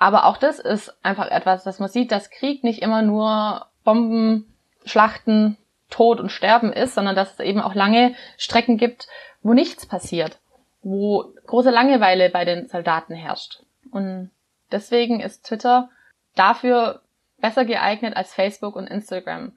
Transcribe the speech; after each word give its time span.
Aber 0.00 0.24
auch 0.24 0.38
das 0.38 0.58
ist 0.58 0.96
einfach 1.04 1.30
etwas, 1.30 1.62
dass 1.62 1.78
man 1.78 1.90
sieht, 1.90 2.10
dass 2.10 2.30
Krieg 2.30 2.64
nicht 2.64 2.80
immer 2.80 3.02
nur 3.02 3.66
Bomben, 3.84 4.52
Schlachten, 4.86 5.58
Tod 5.90 6.20
und 6.20 6.32
Sterben 6.32 6.72
ist, 6.72 6.94
sondern 6.94 7.14
dass 7.14 7.34
es 7.34 7.40
eben 7.40 7.60
auch 7.60 7.74
lange 7.74 8.14
Strecken 8.38 8.78
gibt, 8.78 9.08
wo 9.42 9.52
nichts 9.52 9.84
passiert, 9.84 10.38
wo 10.82 11.34
große 11.46 11.70
Langeweile 11.70 12.30
bei 12.30 12.46
den 12.46 12.66
Soldaten 12.66 13.14
herrscht. 13.14 13.62
Und 13.90 14.30
deswegen 14.72 15.20
ist 15.20 15.44
Twitter 15.44 15.90
dafür 16.34 17.02
besser 17.38 17.66
geeignet 17.66 18.16
als 18.16 18.32
Facebook 18.32 18.76
und 18.76 18.86
Instagram. 18.86 19.52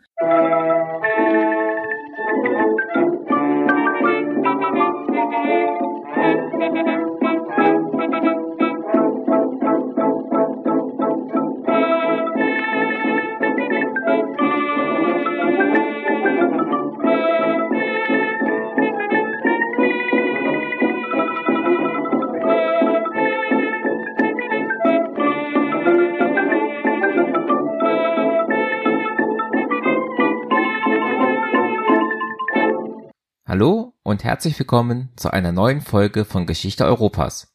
Hallo 33.56 33.94
und 34.02 34.24
herzlich 34.24 34.58
willkommen 34.58 35.10
zu 35.16 35.30
einer 35.30 35.52
neuen 35.52 35.82
Folge 35.82 36.26
von 36.26 36.48
Geschichte 36.48 36.86
Europas. 36.86 37.54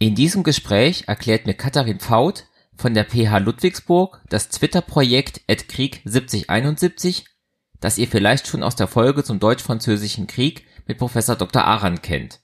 In 0.00 0.16
diesem 0.16 0.42
Gespräch 0.42 1.04
erklärt 1.06 1.46
mir 1.46 1.54
Katharin 1.54 2.00
Faut 2.00 2.48
von 2.74 2.92
der 2.92 3.04
PH 3.04 3.38
Ludwigsburg 3.38 4.20
das 4.30 4.48
Twitter-Projekt 4.48 5.42
Krieg 5.68 6.02
7071, 6.04 7.24
das 7.78 7.98
ihr 7.98 8.08
vielleicht 8.08 8.48
schon 8.48 8.64
aus 8.64 8.74
der 8.74 8.88
Folge 8.88 9.22
zum 9.22 9.38
deutsch-französischen 9.38 10.26
Krieg 10.26 10.66
mit 10.88 10.98
Professor 10.98 11.36
Dr. 11.36 11.62
Aran 11.62 12.02
kennt. 12.02 12.40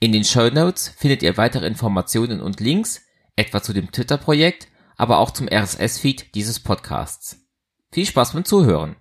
In 0.00 0.10
den 0.10 0.24
Show 0.24 0.50
Notes 0.50 0.88
findet 0.88 1.22
ihr 1.22 1.36
weitere 1.36 1.68
Informationen 1.68 2.40
und 2.40 2.58
Links, 2.58 3.02
etwa 3.36 3.62
zu 3.62 3.72
dem 3.72 3.92
Twitter-Projekt, 3.92 4.66
aber 4.96 5.18
auch 5.18 5.30
zum 5.30 5.46
RSS-Feed 5.46 6.34
dieses 6.34 6.58
Podcasts. 6.58 7.38
Viel 7.92 8.06
Spaß 8.06 8.32
beim 8.32 8.44
Zuhören! 8.44 8.96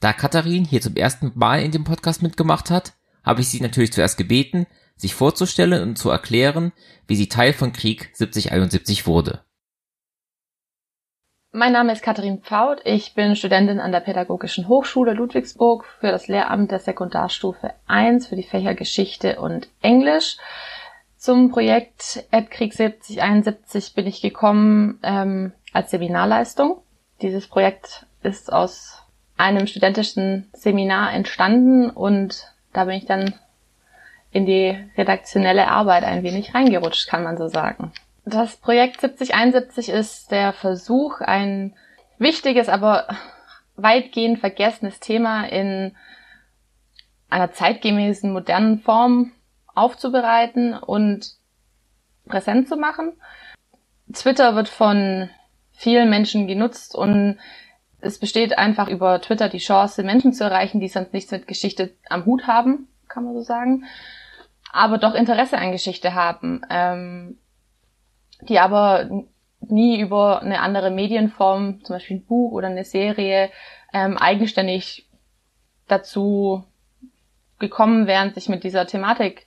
Da 0.00 0.14
Katharin 0.14 0.64
hier 0.64 0.80
zum 0.80 0.96
ersten 0.96 1.30
Mal 1.34 1.62
in 1.62 1.72
dem 1.72 1.84
Podcast 1.84 2.22
mitgemacht 2.22 2.70
hat, 2.70 2.94
habe 3.22 3.42
ich 3.42 3.50
sie 3.50 3.60
natürlich 3.60 3.92
zuerst 3.92 4.16
gebeten, 4.16 4.66
sich 4.96 5.14
vorzustellen 5.14 5.82
und 5.82 5.96
zu 5.96 6.08
erklären, 6.08 6.72
wie 7.06 7.16
sie 7.16 7.28
Teil 7.28 7.52
von 7.52 7.74
Krieg 7.74 8.10
7071 8.14 9.06
wurde. 9.06 9.44
Mein 11.52 11.72
Name 11.72 11.92
ist 11.92 12.02
Katharin 12.02 12.40
Pfaut. 12.40 12.80
Ich 12.84 13.14
bin 13.14 13.36
Studentin 13.36 13.80
an 13.80 13.92
der 13.92 14.00
Pädagogischen 14.00 14.68
Hochschule 14.68 15.12
Ludwigsburg 15.12 15.84
für 15.98 16.10
das 16.10 16.28
Lehramt 16.28 16.70
der 16.70 16.78
Sekundarstufe 16.78 17.74
1 17.86 18.28
für 18.28 18.36
die 18.36 18.42
Fächer 18.44 18.74
Geschichte 18.74 19.38
und 19.40 19.68
Englisch. 19.82 20.38
Zum 21.18 21.50
Projekt 21.50 22.24
Krieg 22.50 22.72
7071 22.72 23.94
bin 23.94 24.06
ich 24.06 24.22
gekommen 24.22 24.98
ähm, 25.02 25.52
als 25.74 25.90
Seminarleistung. 25.90 26.80
Dieses 27.20 27.48
Projekt 27.48 28.06
ist 28.22 28.50
aus 28.50 28.99
einem 29.40 29.66
studentischen 29.66 30.48
Seminar 30.52 31.12
entstanden 31.12 31.90
und 31.90 32.44
da 32.72 32.84
bin 32.84 32.94
ich 32.94 33.06
dann 33.06 33.34
in 34.30 34.46
die 34.46 34.76
redaktionelle 34.96 35.68
Arbeit 35.68 36.04
ein 36.04 36.22
wenig 36.22 36.54
reingerutscht, 36.54 37.08
kann 37.08 37.24
man 37.24 37.36
so 37.36 37.48
sagen. 37.48 37.92
Das 38.24 38.56
Projekt 38.56 39.00
7071 39.00 39.88
ist 39.88 40.30
der 40.30 40.52
Versuch, 40.52 41.20
ein 41.20 41.74
wichtiges, 42.18 42.68
aber 42.68 43.08
weitgehend 43.76 44.38
vergessenes 44.38 45.00
Thema 45.00 45.44
in 45.46 45.96
einer 47.30 47.52
zeitgemäßen, 47.52 48.32
modernen 48.32 48.80
Form 48.80 49.32
aufzubereiten 49.74 50.74
und 50.74 51.32
präsent 52.26 52.68
zu 52.68 52.76
machen. 52.76 53.12
Twitter 54.12 54.54
wird 54.54 54.68
von 54.68 55.30
vielen 55.72 56.10
Menschen 56.10 56.46
genutzt 56.46 56.94
und 56.94 57.38
es 58.02 58.18
besteht 58.18 58.58
einfach 58.58 58.88
über 58.88 59.20
Twitter 59.20 59.48
die 59.48 59.58
Chance, 59.58 60.02
Menschen 60.02 60.32
zu 60.32 60.44
erreichen, 60.44 60.80
die 60.80 60.88
sonst 60.88 61.12
nichts 61.12 61.30
mit 61.30 61.46
Geschichte 61.46 61.92
am 62.08 62.26
Hut 62.26 62.46
haben, 62.46 62.88
kann 63.08 63.24
man 63.24 63.34
so 63.34 63.42
sagen, 63.42 63.84
aber 64.72 64.98
doch 64.98 65.14
Interesse 65.14 65.58
an 65.58 65.72
Geschichte 65.72 66.14
haben, 66.14 66.62
ähm, 66.70 67.38
die 68.42 68.58
aber 68.58 69.08
nie 69.60 70.00
über 70.00 70.40
eine 70.42 70.60
andere 70.60 70.90
Medienform, 70.90 71.84
zum 71.84 71.96
Beispiel 71.96 72.18
ein 72.18 72.24
Buch 72.24 72.52
oder 72.52 72.68
eine 72.68 72.84
Serie, 72.84 73.50
ähm, 73.92 74.16
eigenständig 74.16 75.08
dazu 75.88 76.64
gekommen 77.58 78.06
wären, 78.06 78.32
sich 78.32 78.48
mit 78.48 78.64
dieser 78.64 78.86
Thematik 78.86 79.46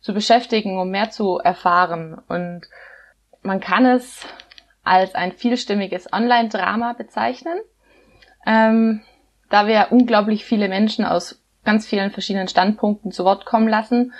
zu 0.00 0.12
beschäftigen, 0.12 0.78
um 0.78 0.90
mehr 0.90 1.10
zu 1.10 1.38
erfahren. 1.38 2.20
Und 2.28 2.68
man 3.42 3.60
kann 3.60 3.86
es 3.86 4.26
als 4.82 5.14
ein 5.14 5.32
vielstimmiges 5.32 6.12
Online-Drama 6.12 6.92
bezeichnen 6.92 7.58
ähm, 8.46 9.02
da 9.50 9.66
wir 9.66 9.88
unglaublich 9.90 10.44
viele 10.44 10.68
Menschen 10.68 11.04
aus 11.04 11.40
ganz 11.64 11.86
vielen 11.86 12.10
verschiedenen 12.10 12.48
Standpunkten 12.48 13.12
zu 13.12 13.24
Wort 13.24 13.44
kommen 13.44 13.68
lassen. 13.68 14.12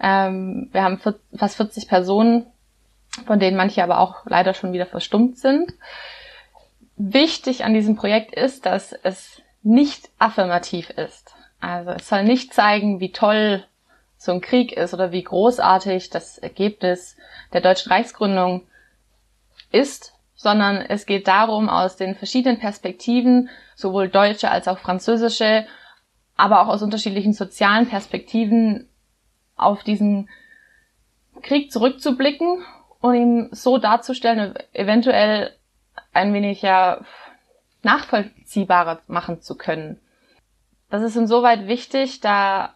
Ähm, 0.00 0.68
wir 0.72 0.82
haben 0.82 0.98
fast 0.98 1.56
40 1.56 1.88
Personen, 1.88 2.46
von 3.26 3.38
denen 3.38 3.56
manche 3.56 3.82
aber 3.82 4.00
auch 4.00 4.26
leider 4.26 4.54
schon 4.54 4.72
wieder 4.72 4.86
verstummt 4.86 5.38
sind. 5.38 5.72
Wichtig 6.96 7.64
an 7.64 7.74
diesem 7.74 7.96
Projekt 7.96 8.34
ist, 8.34 8.66
dass 8.66 8.92
es 8.92 9.40
nicht 9.62 10.08
affirmativ 10.18 10.90
ist. 10.90 11.34
Also 11.60 11.90
es 11.90 12.08
soll 12.08 12.24
nicht 12.24 12.52
zeigen, 12.54 13.00
wie 13.00 13.12
toll 13.12 13.64
so 14.16 14.32
ein 14.32 14.40
Krieg 14.40 14.72
ist 14.72 14.94
oder 14.94 15.12
wie 15.12 15.22
großartig 15.22 16.10
das 16.10 16.38
Ergebnis 16.38 17.16
der 17.52 17.60
deutschen 17.60 17.90
Reichsgründung 17.92 18.66
ist, 19.70 20.14
sondern 20.38 20.76
es 20.76 21.04
geht 21.04 21.26
darum, 21.26 21.68
aus 21.68 21.96
den 21.96 22.14
verschiedenen 22.14 22.60
Perspektiven, 22.60 23.50
sowohl 23.74 24.08
deutsche 24.08 24.50
als 24.50 24.68
auch 24.68 24.78
französische, 24.78 25.66
aber 26.36 26.62
auch 26.62 26.68
aus 26.68 26.80
unterschiedlichen 26.80 27.32
sozialen 27.32 27.88
Perspektiven 27.88 28.88
auf 29.56 29.82
diesen 29.82 30.30
Krieg 31.42 31.72
zurückzublicken 31.72 32.64
und 33.00 33.14
ihn 33.14 33.48
so 33.50 33.78
darzustellen, 33.78 34.54
eventuell 34.72 35.56
ein 36.12 36.32
wenig 36.32 36.62
ja 36.62 37.00
nachvollziehbarer 37.82 39.00
machen 39.08 39.42
zu 39.42 39.56
können. 39.56 40.00
Das 40.88 41.02
ist 41.02 41.16
insoweit 41.16 41.66
wichtig, 41.66 42.20
da 42.20 42.74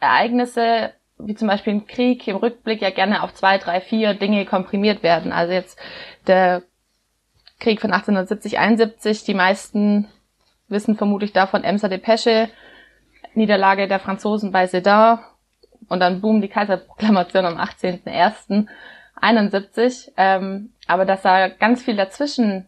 Ereignisse 0.00 0.92
wie 1.18 1.34
zum 1.34 1.48
Beispiel 1.48 1.74
ein 1.74 1.86
Krieg 1.86 2.26
im 2.28 2.36
Rückblick 2.36 2.80
ja 2.80 2.90
gerne 2.90 3.22
auf 3.22 3.34
zwei, 3.34 3.58
drei, 3.58 3.80
vier 3.80 4.14
Dinge 4.14 4.46
komprimiert 4.46 5.02
werden. 5.02 5.32
Also 5.32 5.52
jetzt 5.52 5.78
der 6.28 6.62
Krieg 7.58 7.80
von 7.80 7.92
1870, 7.92 8.58
71, 8.58 9.24
die 9.24 9.34
meisten 9.34 10.08
wissen 10.68 10.96
vermutlich 10.96 11.32
davon 11.32 11.64
Emser 11.64 11.88
Depesche, 11.88 12.50
Niederlage 13.34 13.88
der 13.88 13.98
Franzosen 13.98 14.52
bei 14.52 14.66
Sedan 14.66 15.18
und 15.88 16.00
dann 16.00 16.20
boom, 16.20 16.40
die 16.40 16.48
Kaiserproklamation 16.48 17.46
am 17.46 17.58
18.01.71. 17.58 20.12
Ähm, 20.16 20.72
aber 20.86 21.04
dass 21.04 21.22
da 21.22 21.48
ganz 21.48 21.82
viel 21.82 21.96
dazwischen 21.96 22.66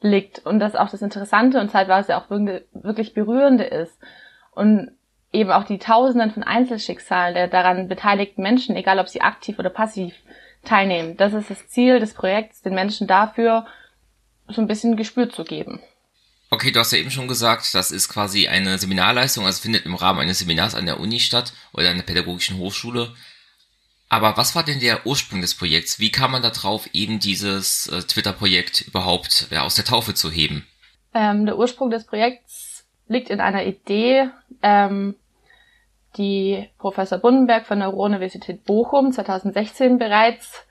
liegt 0.00 0.38
und 0.44 0.60
das 0.60 0.76
auch 0.76 0.90
das 0.90 1.02
Interessante 1.02 1.60
und 1.60 1.70
zeitweise 1.70 2.16
auch 2.16 2.30
wirklich 2.30 3.14
berührende 3.14 3.64
ist. 3.64 3.98
Und 4.52 4.92
eben 5.32 5.50
auch 5.50 5.64
die 5.64 5.78
Tausenden 5.78 6.30
von 6.30 6.42
Einzelschicksalen 6.42 7.34
der 7.34 7.48
daran 7.48 7.88
beteiligten 7.88 8.42
Menschen, 8.42 8.76
egal 8.76 8.98
ob 8.98 9.08
sie 9.08 9.22
aktiv 9.22 9.58
oder 9.58 9.70
passiv 9.70 10.14
teilnehmen. 10.64 11.16
Das 11.16 11.32
ist 11.32 11.50
das 11.50 11.68
Ziel 11.68 12.00
des 12.00 12.14
Projekts, 12.14 12.62
den 12.62 12.74
Menschen 12.74 13.06
dafür 13.06 13.66
so 14.48 14.60
ein 14.60 14.66
bisschen 14.66 14.96
Gespür 14.96 15.30
zu 15.30 15.44
geben. 15.44 15.80
Okay, 16.50 16.70
du 16.70 16.80
hast 16.80 16.92
ja 16.92 16.98
eben 16.98 17.10
schon 17.10 17.28
gesagt, 17.28 17.74
das 17.74 17.90
ist 17.90 18.08
quasi 18.08 18.46
eine 18.46 18.76
Seminarleistung, 18.76 19.46
also 19.46 19.62
findet 19.62 19.86
im 19.86 19.94
Rahmen 19.94 20.20
eines 20.20 20.40
Seminars 20.40 20.74
an 20.74 20.84
der 20.84 21.00
Uni 21.00 21.18
statt 21.18 21.54
oder 21.72 21.88
an 21.88 21.96
der 21.96 22.04
pädagogischen 22.04 22.58
Hochschule. 22.58 23.14
Aber 24.10 24.36
was 24.36 24.54
war 24.54 24.62
denn 24.62 24.78
der 24.78 25.06
Ursprung 25.06 25.40
des 25.40 25.54
Projekts? 25.54 25.98
Wie 25.98 26.12
kam 26.12 26.32
man 26.32 26.42
da 26.42 26.50
drauf, 26.50 26.86
eben 26.92 27.18
dieses 27.18 27.86
äh, 27.86 28.02
Twitter-Projekt 28.02 28.82
überhaupt 28.82 29.48
ja, 29.50 29.62
aus 29.62 29.76
der 29.76 29.86
Taufe 29.86 30.12
zu 30.12 30.30
heben? 30.30 30.66
Ähm, 31.14 31.46
der 31.46 31.56
Ursprung 31.56 31.88
des 31.88 32.04
Projekts 32.04 32.84
liegt 33.08 33.30
in 33.30 33.40
einer 33.40 33.64
Idee, 33.64 34.28
ähm, 34.62 35.14
die 36.16 36.68
Professor 36.78 37.18
Bundenberg 37.18 37.66
von 37.66 37.78
der 37.78 37.88
Ruhr-Universität 37.88 38.64
Bochum 38.64 39.12
2016 39.12 39.98
bereits 39.98 40.66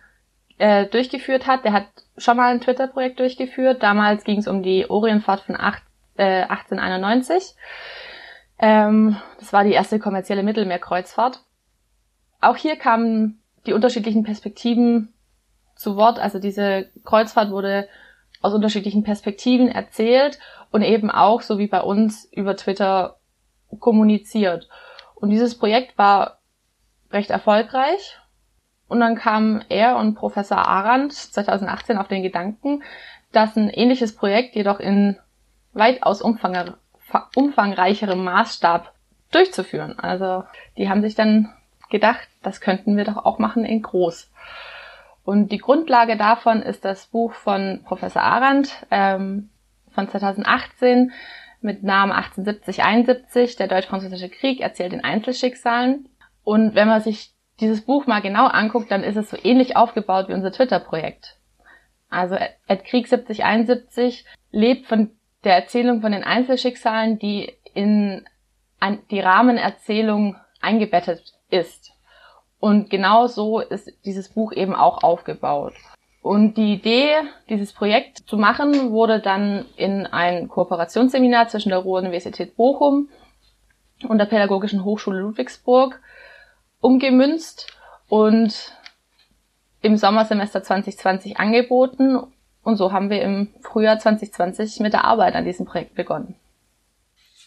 äh, 0.58 0.86
durchgeführt 0.86 1.48
hat. 1.48 1.66
Der 1.66 1.74
hat 1.74 1.88
schon 2.18 2.38
mal 2.38 2.52
ein 2.52 2.62
Twitter-Projekt 2.62 3.20
durchgeführt. 3.20 3.82
Damals 3.82 4.24
ging 4.24 4.40
es 4.40 4.48
um 4.48 4.62
die 4.62 4.90
Orientfahrt 4.90 5.42
von 5.42 5.56
acht, 5.56 5.82
äh, 6.18 6.44
1891. 6.44 7.56
Ähm, 8.60 9.18
das 9.40 9.52
war 9.54 9.64
die 9.64 9.74
erste 9.74 9.98
kommerzielle 9.98 10.44
Mittelmeerkreuzfahrt. 10.44 11.42
Auch 12.40 12.56
hier 12.56 12.76
kamen 12.76 13.42
die 13.66 13.74
unterschiedlichen 13.74 14.24
Perspektiven 14.24 15.14
zu 15.76 15.96
Wort. 15.96 16.20
Also 16.20 16.38
diese 16.38 16.90
Kreuzfahrt 17.04 17.50
wurde 17.50 17.88
aus 18.42 18.54
unterschiedlichen 18.54 19.04
Perspektiven 19.04 19.68
erzählt 19.68 20.40
und 20.72 20.84
eben 20.84 21.10
auch, 21.10 21.42
so 21.42 21.58
wie 21.58 21.68
bei 21.68 21.82
uns, 21.82 22.26
über 22.32 22.56
Twitter 22.56 23.18
kommuniziert. 23.80 24.68
Und 25.22 25.30
dieses 25.30 25.58
Projekt 25.58 25.98
war 25.98 26.40
recht 27.12 27.30
erfolgreich. 27.30 28.18
Und 28.88 29.00
dann 29.00 29.16
kamen 29.16 29.64
er 29.70 29.96
und 29.96 30.16
Professor 30.16 30.58
Arendt 30.58 31.14
2018 31.14 31.98
auf 31.98 32.10
den 32.10 32.24
Gedanken, 32.24 32.84
dass 33.32 33.56
ein 33.56 33.70
ähnliches 33.70 34.14
Projekt 34.14 34.56
jedoch 34.56 34.82
in 34.82 35.18
weitaus 35.72 36.22
umfangreicherem 36.22 38.22
Maßstab 38.22 38.94
durchzuführen. 39.32 39.98
Also 39.98 40.44
die 40.78 40.90
haben 40.90 41.02
sich 41.02 41.16
dann 41.16 41.54
gedacht, 41.90 42.28
das 42.44 42.60
könnten 42.60 42.98
wir 42.98 43.06
doch 43.06 43.26
auch 43.26 43.40
machen 43.40 43.64
in 43.64 43.82
groß. 43.82 44.30
Und 45.24 45.52
die 45.52 45.60
Grundlage 45.60 46.18
davon 46.18 46.62
ist 46.62 46.84
das 46.84 47.06
Buch 47.06 47.34
von 47.34 47.82
Professor 47.86 48.24
Arendt 48.24 48.86
ähm, 48.90 49.50
von 49.92 50.10
2018 50.10 51.12
mit 51.64 51.84
Namen 51.84 52.12
1870-71, 52.12 53.58
der 53.58 53.68
Deutsch-Französische 53.68 54.30
Krieg 54.30 54.62
erzählt 54.62 54.94
in 54.94 55.04
Einzelschicksalen. 55.04 56.10
Und 56.44 56.76
wenn 56.76 56.88
man 56.88 57.02
sich 57.02 57.34
dieses 57.60 57.82
Buch 57.82 58.08
mal 58.08 58.22
genau 58.22 58.48
anguckt, 58.48 58.92
dann 58.92 59.04
ist 59.04 59.18
es 59.18 59.30
so 59.30 59.38
ähnlich 59.44 59.76
aufgebaut 59.78 60.28
wie 60.28 60.34
unser 60.34 60.52
Twitter-Projekt. 60.52 61.38
Also 62.10 62.36
Ed 62.68 62.84
Krieg 62.86 63.08
7071 63.08 64.26
lebt 64.52 64.88
von 64.88 65.12
der 65.44 65.56
Erzählung 65.56 66.02
von 66.02 66.12
den 66.12 66.24
Einzelschicksalen, 66.24 67.20
die 67.20 67.54
in 67.74 68.26
die 69.12 69.20
Rahmenerzählung 69.20 70.36
eingebettet 70.60 71.34
ist. 71.50 71.92
Und 72.60 72.90
genau 72.90 73.28
so 73.28 73.60
ist 73.60 73.92
dieses 74.06 74.30
Buch 74.30 74.52
eben 74.54 74.76
auch 74.76 75.04
aufgebaut. 75.04 75.74
Und 76.22 76.56
die 76.56 76.74
Idee, 76.74 77.16
dieses 77.50 77.74
Projekt 77.74 78.20
zu 78.30 78.38
machen, 78.38 78.92
wurde 78.92 79.20
dann 79.20 79.66
in 79.76 80.06
ein 80.06 80.48
Kooperationsseminar 80.48 81.48
zwischen 81.48 81.70
der 81.70 81.80
Ruhr-Universität 81.80 82.56
Bochum 82.56 83.10
und 84.08 84.18
der 84.20 84.26
Pädagogischen 84.26 84.84
Hochschule 84.84 85.20
Ludwigsburg 85.20 86.00
umgemünzt 86.80 87.68
und 88.08 88.76
im 89.82 89.98
Sommersemester 89.98 90.62
2020 90.62 91.40
angeboten. 91.40 92.20
Und 92.64 92.78
so 92.78 92.92
haben 92.92 93.10
wir 93.10 93.22
im 93.24 93.50
Frühjahr 93.62 93.98
2020 93.98 94.80
mit 94.80 94.94
der 94.94 95.06
Arbeit 95.06 95.34
an 95.34 95.46
diesem 95.46 95.66
Projekt 95.66 95.96
begonnen. 95.96 96.36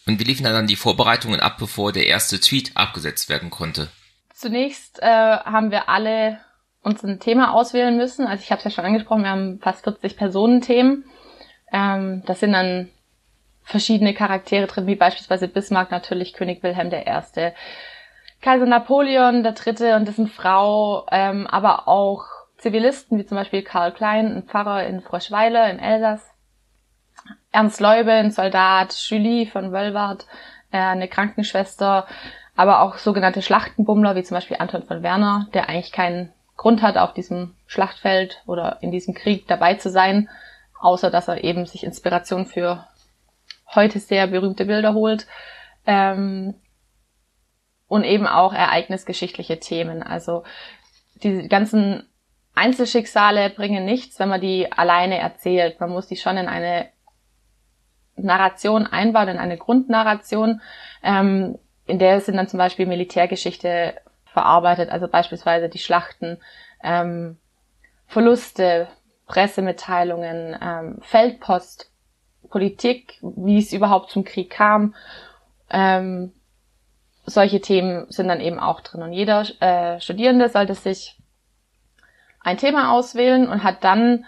Und 0.05 0.19
wie 0.19 0.25
liefen 0.25 0.43
dann 0.43 0.67
die 0.67 0.75
Vorbereitungen 0.75 1.39
ab, 1.39 1.55
bevor 1.57 1.93
der 1.93 2.07
erste 2.07 2.39
Tweet 2.39 2.71
abgesetzt 2.75 3.29
werden 3.29 3.49
konnte? 3.49 3.89
Zunächst 4.33 5.01
äh, 5.01 5.05
haben 5.05 5.71
wir 5.71 5.87
alle 5.87 6.39
uns 6.85 7.03
ein 7.03 7.19
Thema 7.19 7.53
auswählen 7.53 7.97
müssen. 7.97 8.27
Also 8.27 8.43
ich 8.43 8.51
habe 8.51 8.59
es 8.59 8.65
ja 8.65 8.71
schon 8.71 8.85
angesprochen, 8.85 9.23
wir 9.23 9.31
haben 9.31 9.59
fast 9.59 9.83
40 9.83 10.15
Personenthemen. 10.15 11.03
Ähm, 11.73 12.23
das 12.25 12.39
sind 12.39 12.53
dann 12.53 12.89
verschiedene 13.63 14.13
Charaktere 14.13 14.67
drin, 14.67 14.85
wie 14.85 14.95
beispielsweise 14.95 15.47
Bismarck 15.47 15.89
natürlich, 15.89 16.33
König 16.33 16.61
Wilhelm 16.61 16.91
I., 16.93 17.51
Kaiser 18.41 18.67
Napoleon 18.67 19.43
III. 19.43 19.93
und 19.93 20.07
dessen 20.07 20.27
Frau, 20.27 21.07
ähm, 21.11 21.47
aber 21.47 21.87
auch 21.87 22.25
Zivilisten, 22.57 23.17
wie 23.17 23.25
zum 23.25 23.37
Beispiel 23.37 23.63
Karl 23.63 23.91
Klein, 23.91 24.35
ein 24.35 24.43
Pfarrer 24.43 24.85
in 24.85 25.01
Froschweiler 25.01 25.71
im 25.71 25.79
Elsass, 25.79 26.29
Ernst 27.51 27.79
Leube, 27.81 28.11
ein 28.11 28.29
Soldat, 28.29 28.93
Julie 29.09 29.47
von 29.47 29.71
Wölwart, 29.71 30.27
äh, 30.71 30.77
eine 30.77 31.07
Krankenschwester, 31.07 32.05
aber 32.55 32.81
auch 32.81 32.97
sogenannte 32.97 33.41
Schlachtenbummler, 33.41 34.15
wie 34.15 34.23
zum 34.23 34.35
Beispiel 34.35 34.57
Anton 34.59 34.83
von 34.83 35.01
Werner, 35.01 35.47
der 35.55 35.67
eigentlich 35.67 35.91
keinen 35.91 36.31
Grund 36.57 36.81
hat, 36.81 36.97
auf 36.97 37.13
diesem 37.13 37.55
Schlachtfeld 37.67 38.41
oder 38.45 38.77
in 38.81 38.91
diesem 38.91 39.13
Krieg 39.13 39.47
dabei 39.47 39.75
zu 39.75 39.89
sein, 39.89 40.29
außer 40.79 41.11
dass 41.11 41.27
er 41.27 41.43
eben 41.43 41.65
sich 41.65 41.83
Inspiration 41.83 42.45
für 42.45 42.87
heute 43.73 43.99
sehr 43.99 44.27
berühmte 44.27 44.65
Bilder 44.65 44.93
holt. 44.93 45.27
Ähm, 45.85 46.55
und 47.87 48.03
eben 48.03 48.27
auch 48.27 48.53
ereignisgeschichtliche 48.53 49.59
Themen. 49.59 50.01
Also 50.01 50.43
die 51.23 51.47
ganzen 51.47 52.03
Einzelschicksale 52.55 53.49
bringen 53.49 53.85
nichts, 53.85 54.19
wenn 54.19 54.29
man 54.29 54.41
die 54.41 54.71
alleine 54.71 55.19
erzählt. 55.19 55.79
Man 55.79 55.91
muss 55.91 56.07
die 56.07 56.15
schon 56.15 56.37
in 56.37 56.47
eine 56.47 56.89
Narration 58.15 58.87
einbauen, 58.87 59.27
in 59.27 59.37
eine 59.37 59.57
Grundnarration, 59.57 60.61
ähm, 61.03 61.59
in 61.85 61.99
der 61.99 62.21
sind 62.21 62.37
dann 62.37 62.47
zum 62.47 62.57
Beispiel 62.57 62.87
Militärgeschichte 62.87 63.95
verarbeitet, 64.35 64.89
also 64.89 65.07
beispielsweise 65.07 65.69
die 65.69 65.79
Schlachten, 65.79 66.39
ähm, 66.83 67.37
Verluste, 68.05 68.89
Pressemitteilungen, 69.27 70.57
ähm, 70.61 70.97
Feldpost, 71.01 71.89
Politik, 72.49 73.17
wie 73.21 73.57
es 73.57 73.71
überhaupt 73.71 74.11
zum 74.11 74.25
Krieg 74.25 74.49
kam. 74.49 74.93
Ähm, 75.69 76.33
solche 77.25 77.61
Themen 77.61 78.07
sind 78.09 78.27
dann 78.27 78.41
eben 78.41 78.59
auch 78.59 78.81
drin. 78.81 79.03
Und 79.03 79.13
jeder 79.13 79.45
äh, 79.61 80.01
Studierende 80.01 80.49
sollte 80.49 80.75
sich 80.75 81.17
ein 82.41 82.57
Thema 82.57 82.91
auswählen 82.91 83.47
und 83.47 83.63
hat 83.63 83.85
dann 83.85 84.25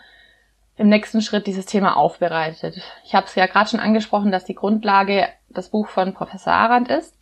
im 0.78 0.88
nächsten 0.88 1.22
Schritt 1.22 1.48
dieses 1.48 1.66
Thema 1.66 1.98
aufbereitet. 1.98 2.82
Ich 3.04 3.14
habe 3.14 3.26
es 3.26 3.36
ja 3.36 3.46
gerade 3.46 3.70
schon 3.70 3.82
angesprochen, 3.82 4.32
dass 4.32 4.46
die 4.46 4.56
Grundlage 4.56 5.28
das 5.50 5.70
Buch 5.70 5.90
von 5.90 6.14
Professor 6.14 6.54
Arendt 6.54 6.88
ist. 6.88 7.17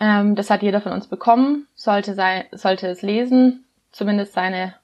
Ähm, 0.00 0.34
das 0.34 0.50
hat 0.50 0.62
jeder 0.62 0.80
von 0.80 0.92
uns 0.92 1.08
bekommen, 1.08 1.66
sollte, 1.74 2.14
sein, 2.14 2.44
sollte 2.52 2.88
es 2.88 3.02
lesen, 3.02 3.64
zumindest 3.90 4.32
seine 4.32 4.74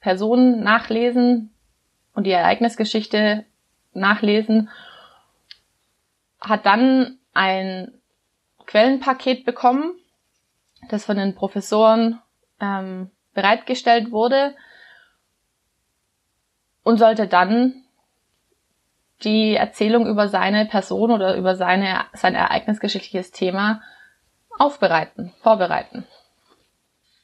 Person 0.00 0.62
nachlesen 0.62 1.54
und 2.14 2.24
die 2.24 2.32
Ereignisgeschichte 2.32 3.44
nachlesen, 3.92 4.68
hat 6.40 6.66
dann 6.66 7.18
ein 7.32 7.92
Quellenpaket 8.66 9.44
bekommen, 9.44 9.94
das 10.88 11.04
von 11.04 11.16
den 11.16 11.34
Professoren 11.34 12.20
ähm, 12.60 13.10
bereitgestellt 13.32 14.10
wurde 14.10 14.54
und 16.82 16.98
sollte 16.98 17.26
dann 17.26 17.82
die 19.24 19.54
Erzählung 19.54 20.06
über 20.06 20.28
seine 20.28 20.66
Person 20.66 21.10
oder 21.10 21.36
über 21.36 21.56
seine, 21.56 22.04
sein 22.12 22.34
ereignisgeschichtliches 22.34 23.30
Thema 23.30 23.80
aufbereiten, 24.58 25.32
vorbereiten. 25.42 26.06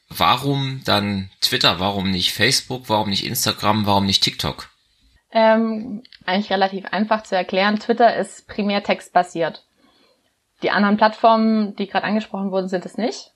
Warum 0.09 0.83
dann 0.85 1.31
Twitter? 1.41 1.81
Warum 1.81 2.11
nicht 2.11 2.33
Facebook? 2.33 2.89
Warum 2.89 3.09
nicht 3.09 3.25
Instagram? 3.25 3.87
Warum 3.87 4.07
nicht 4.07 4.23
TikTok? 4.23 4.69
Ähm, 5.31 6.03
eigentlich 6.27 6.53
relativ 6.53 6.87
einfach 6.87 7.23
zu 7.23 7.35
erklären. 7.35 7.79
Twitter 7.79 8.15
ist 8.17 8.47
primär 8.47 8.83
textbasiert. 8.83 9.65
Die 10.63 10.71
anderen 10.71 10.99
Plattformen, 10.99 11.75
die 11.77 11.87
gerade 11.87 12.07
angesprochen 12.07 12.51
wurden, 12.51 12.69
sind 12.69 12.85
es 12.85 12.99
nicht. 12.99 13.33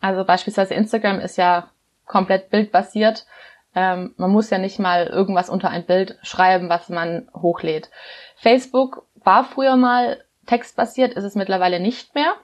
Also 0.00 0.24
beispielsweise 0.24 0.74
Instagram 0.74 1.20
ist 1.20 1.38
ja 1.38 1.70
komplett 2.06 2.50
bildbasiert. 2.50 3.26
Ähm, 3.74 4.14
man 4.16 4.30
muss 4.30 4.50
ja 4.50 4.58
nicht 4.58 4.78
mal 4.78 5.06
irgendwas 5.06 5.48
unter 5.48 5.70
ein 5.70 5.86
Bild 5.86 6.18
schreiben, 6.22 6.68
was 6.68 6.88
man 6.88 7.28
hochlädt. 7.34 7.90
Facebook 8.36 9.06
war 9.14 9.44
früher 9.44 9.76
mal 9.76 10.24
textbasiert, 10.46 11.14
ist 11.14 11.24
es 11.24 11.34
mittlerweile 11.34 11.78
nicht 11.78 12.14
mehr. 12.14 12.34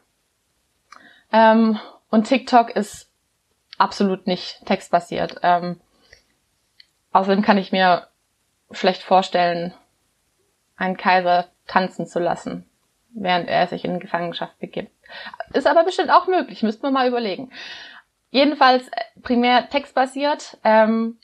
Ähm, 1.35 1.81
und 2.11 2.29
TikTok 2.29 2.71
ist 2.71 3.11
absolut 3.76 4.29
nicht 4.29 4.64
textbasiert. 4.67 5.41
Ähm, 5.43 5.81
außerdem 7.12 7.43
kann 7.43 7.59
ich 7.59 7.73
mir 7.73 8.07
schlecht 8.71 9.03
vorstellen, 9.03 9.75
einen 10.76 10.97
Kaiser 10.97 11.49
tanzen 11.67 12.07
zu 12.07 12.21
lassen, 12.21 12.71
während 13.11 13.49
er 13.49 13.67
sich 13.67 13.85
in 13.85 13.99
Gefangenschaft 13.99 14.59
begibt. 14.61 14.93
Ist 15.53 15.67
aber 15.67 15.83
bestimmt 15.83 16.11
auch 16.11 16.29
möglich, 16.29 16.62
müssten 16.62 16.85
wir 16.85 16.93
mal 16.93 17.09
überlegen. 17.09 17.50
Jedenfalls 18.31 18.87
äh, 18.88 19.21
primär 19.21 19.69
textbasiert 19.69 20.59
ähm, 20.62 21.19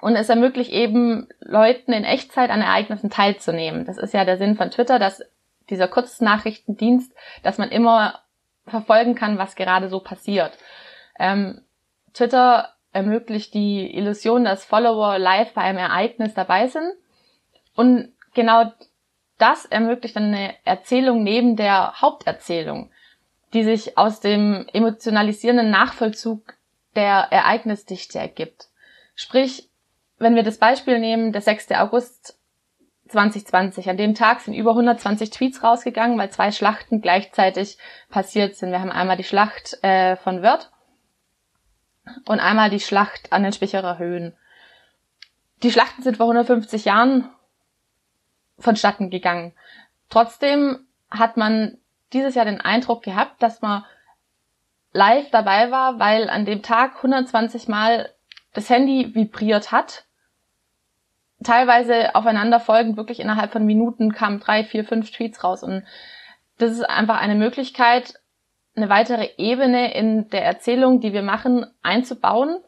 und 0.00 0.16
es 0.16 0.28
ermöglicht 0.28 0.72
eben 0.72 1.28
Leuten 1.38 1.92
in 1.92 2.04
Echtzeit 2.04 2.50
an 2.50 2.62
Ereignissen 2.62 3.10
teilzunehmen. 3.10 3.84
Das 3.84 3.96
ist 3.96 4.12
ja 4.12 4.24
der 4.24 4.38
Sinn 4.38 4.56
von 4.56 4.72
Twitter, 4.72 4.98
dass 4.98 5.22
dieser 5.70 5.86
Kurznachrichtendienst, 5.86 7.14
dass 7.44 7.58
man 7.58 7.70
immer 7.70 8.23
verfolgen 8.66 9.14
kann, 9.14 9.38
was 9.38 9.56
gerade 9.56 9.88
so 9.88 10.00
passiert. 10.00 10.56
Ähm, 11.18 11.62
Twitter 12.12 12.70
ermöglicht 12.92 13.54
die 13.54 13.94
Illusion, 13.96 14.44
dass 14.44 14.64
Follower 14.64 15.18
live 15.18 15.52
bei 15.52 15.62
einem 15.62 15.78
Ereignis 15.78 16.34
dabei 16.34 16.68
sind. 16.68 16.92
Und 17.74 18.12
genau 18.34 18.72
das 19.38 19.64
ermöglicht 19.64 20.16
dann 20.16 20.34
eine 20.34 20.54
Erzählung 20.64 21.22
neben 21.22 21.56
der 21.56 22.00
Haupterzählung 22.00 22.90
die 23.54 23.62
sich 23.62 23.96
aus 23.96 24.20
dem 24.20 24.66
emotionalisierenden 24.72 25.70
Nachvollzug 25.70 26.54
der 26.96 27.28
Ereignisdichte 27.30 28.18
ergibt. 28.18 28.68
Sprich, 29.14 29.70
wenn 30.18 30.34
wir 30.34 30.42
das 30.42 30.58
Beispiel 30.58 30.98
nehmen, 30.98 31.32
der 31.32 31.40
6. 31.40 31.70
August 31.72 32.36
2020, 33.14 33.88
an 33.88 33.96
dem 33.96 34.14
Tag 34.14 34.40
sind 34.40 34.54
über 34.54 34.70
120 34.70 35.30
Tweets 35.30 35.62
rausgegangen, 35.62 36.18
weil 36.18 36.30
zwei 36.30 36.50
Schlachten 36.50 37.00
gleichzeitig 37.00 37.78
passiert 38.10 38.56
sind. 38.56 38.70
Wir 38.70 38.80
haben 38.80 38.90
einmal 38.90 39.16
die 39.16 39.24
Schlacht 39.24 39.78
äh, 39.82 40.16
von 40.16 40.42
Wörth 40.42 40.70
und 42.26 42.40
einmal 42.40 42.70
die 42.70 42.80
Schlacht 42.80 43.32
an 43.32 43.42
den 43.42 43.52
Spicherer 43.52 43.98
Höhen. 43.98 44.36
Die 45.62 45.70
Schlachten 45.70 46.02
sind 46.02 46.16
vor 46.16 46.26
150 46.26 46.84
Jahren 46.84 47.30
vonstatten 48.58 49.10
gegangen. 49.10 49.54
Trotzdem 50.10 50.86
hat 51.10 51.36
man 51.36 51.78
dieses 52.12 52.34
Jahr 52.34 52.44
den 52.44 52.60
Eindruck 52.60 53.02
gehabt, 53.02 53.42
dass 53.42 53.62
man 53.62 53.84
live 54.92 55.30
dabei 55.30 55.70
war, 55.70 55.98
weil 55.98 56.28
an 56.28 56.44
dem 56.44 56.62
Tag 56.62 56.96
120 56.96 57.68
Mal 57.68 58.12
das 58.52 58.68
Handy 58.68 59.14
vibriert 59.14 59.72
hat. 59.72 60.04
Teilweise 61.42 62.14
aufeinander 62.14 62.60
folgend, 62.60 62.96
wirklich 62.96 63.20
innerhalb 63.20 63.52
von 63.52 63.66
Minuten 63.66 64.12
kamen 64.12 64.40
drei, 64.40 64.64
vier, 64.64 64.84
fünf 64.84 65.10
Tweets 65.10 65.42
raus. 65.44 65.62
Und 65.62 65.84
das 66.58 66.72
ist 66.72 66.82
einfach 66.82 67.20
eine 67.20 67.34
Möglichkeit, 67.34 68.14
eine 68.76 68.88
weitere 68.88 69.30
Ebene 69.36 69.94
in 69.94 70.28
der 70.30 70.44
Erzählung, 70.44 71.00
die 71.00 71.12
wir 71.12 71.22
machen, 71.22 71.66
einzubauen, 71.82 72.58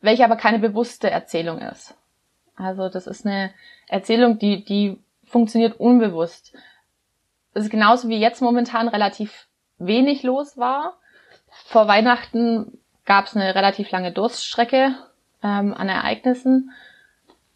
welche 0.00 0.24
aber 0.24 0.36
keine 0.36 0.58
bewusste 0.58 1.10
Erzählung 1.10 1.58
ist. 1.60 1.96
Also 2.56 2.88
das 2.88 3.06
ist 3.06 3.26
eine 3.26 3.52
Erzählung, 3.88 4.38
die, 4.38 4.64
die 4.64 4.98
funktioniert 5.24 5.78
unbewusst. 5.78 6.54
Es 7.54 7.64
ist 7.64 7.70
genauso 7.70 8.08
wie 8.08 8.18
jetzt 8.18 8.42
momentan 8.42 8.88
relativ 8.88 9.48
wenig 9.78 10.22
los 10.22 10.56
war. 10.56 10.98
Vor 11.66 11.88
Weihnachten 11.88 12.78
gab 13.04 13.26
es 13.26 13.36
eine 13.36 13.54
relativ 13.54 13.90
lange 13.90 14.12
Durststrecke 14.12 14.94
ähm, 15.42 15.74
an 15.74 15.88
Ereignissen. 15.88 16.70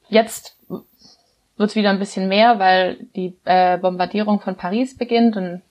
Jetzt 0.08 0.56
wird 1.56 1.70
es 1.70 1.76
wieder 1.76 1.90
ein 1.90 1.99
bisschen 1.99 2.28
mehr, 2.28 2.58
weil 2.58 2.96
die 3.14 3.37
äh, 3.44 3.78
Bombardierung 3.78 4.40
von 4.40 4.56
Paris 4.56 4.96
beginnt 4.96 5.37
und 5.37 5.62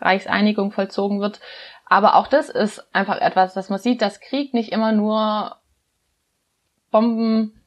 Reichseinigung 0.00 0.72
vollzogen 0.72 1.20
wird. 1.20 1.40
Aber 1.86 2.16
auch 2.16 2.26
das 2.26 2.48
ist 2.48 2.86
einfach 2.94 3.20
etwas, 3.20 3.54
dass 3.54 3.70
man 3.70 3.78
sieht, 3.78 4.02
dass 4.02 4.20
Krieg 4.20 4.54
nicht 4.54 4.72
immer 4.72 4.92
nur 4.92 5.56
Bomben, 6.90 7.60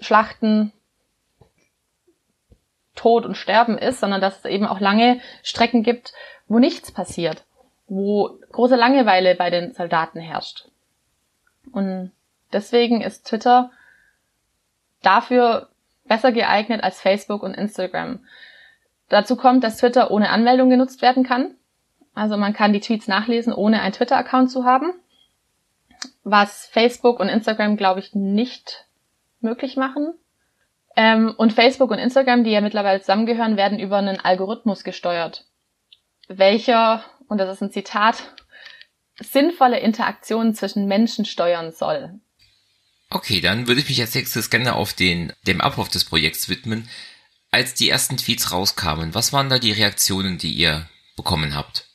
Schlachten, 0.00 0.72
Tod 2.94 3.24
und 3.24 3.36
Sterben 3.36 3.78
ist, 3.78 4.00
sondern 4.00 4.20
dass 4.20 4.38
es 4.38 4.44
eben 4.44 4.66
auch 4.66 4.80
lange 4.80 5.20
Strecken 5.42 5.82
gibt, 5.82 6.12
wo 6.46 6.58
nichts 6.58 6.92
passiert, 6.92 7.44
wo 7.88 8.38
große 8.52 8.76
Langeweile 8.76 9.34
bei 9.34 9.50
den 9.50 9.72
Soldaten 9.72 10.20
herrscht. 10.20 10.68
Und 11.72 12.12
deswegen 12.52 13.00
ist 13.00 13.26
Twitter 13.26 13.70
dafür 15.02 15.68
besser 16.04 16.32
geeignet 16.32 16.82
als 16.82 17.00
Facebook 17.00 17.42
und 17.42 17.54
Instagram. 17.54 18.24
Dazu 19.08 19.36
kommt, 19.36 19.62
dass 19.62 19.78
Twitter 19.78 20.10
ohne 20.10 20.30
Anmeldung 20.30 20.70
genutzt 20.70 21.02
werden 21.02 21.24
kann. 21.24 21.54
Also 22.14 22.36
man 22.36 22.52
kann 22.52 22.72
die 22.72 22.80
Tweets 22.80 23.08
nachlesen, 23.08 23.52
ohne 23.52 23.80
einen 23.80 23.92
Twitter-Account 23.92 24.50
zu 24.50 24.64
haben. 24.64 24.92
Was 26.24 26.66
Facebook 26.66 27.20
und 27.20 27.28
Instagram, 27.28 27.76
glaube 27.76 28.00
ich, 28.00 28.14
nicht 28.14 28.86
möglich 29.40 29.76
machen. 29.76 30.14
Ähm, 30.96 31.34
und 31.36 31.52
Facebook 31.52 31.90
und 31.90 31.98
Instagram, 31.98 32.44
die 32.44 32.50
ja 32.50 32.60
mittlerweile 32.60 33.00
zusammengehören, 33.00 33.56
werden 33.56 33.78
über 33.78 33.96
einen 33.96 34.20
Algorithmus 34.20 34.84
gesteuert. 34.84 35.46
Welcher, 36.28 37.04
und 37.28 37.38
das 37.38 37.50
ist 37.50 37.62
ein 37.62 37.70
Zitat, 37.70 38.22
sinnvolle 39.20 39.78
Interaktionen 39.78 40.54
zwischen 40.54 40.86
Menschen 40.86 41.24
steuern 41.24 41.72
soll. 41.72 42.20
Okay, 43.14 43.42
dann 43.42 43.68
würde 43.68 43.80
ich 43.80 43.88
mich 43.88 44.00
als 44.00 44.14
nächstes 44.14 44.48
gerne 44.48 44.74
auf 44.74 44.94
den, 44.94 45.32
dem 45.46 45.60
Ablauf 45.60 45.90
des 45.90 46.04
Projekts 46.04 46.48
widmen. 46.48 46.88
Als 47.50 47.74
die 47.74 47.90
ersten 47.90 48.16
Tweets 48.16 48.52
rauskamen, 48.52 49.14
was 49.14 49.34
waren 49.34 49.50
da 49.50 49.58
die 49.58 49.72
Reaktionen, 49.72 50.38
die 50.38 50.52
ihr 50.52 50.88
bekommen 51.16 51.54
habt? 51.54 51.86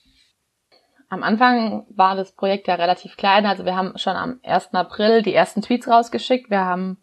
Am 1.09 1.23
Anfang 1.23 1.87
war 1.89 2.15
das 2.15 2.33
Projekt 2.33 2.67
ja 2.67 2.75
relativ 2.75 3.17
klein, 3.17 3.47
also 3.47 3.65
wir 3.65 3.75
haben 3.75 3.97
schon 3.97 4.15
am 4.15 4.39
1. 4.43 4.73
April 4.73 5.23
die 5.23 5.33
ersten 5.33 5.63
Tweets 5.63 5.87
rausgeschickt. 5.87 6.51
Wir 6.51 6.65
haben 6.65 6.97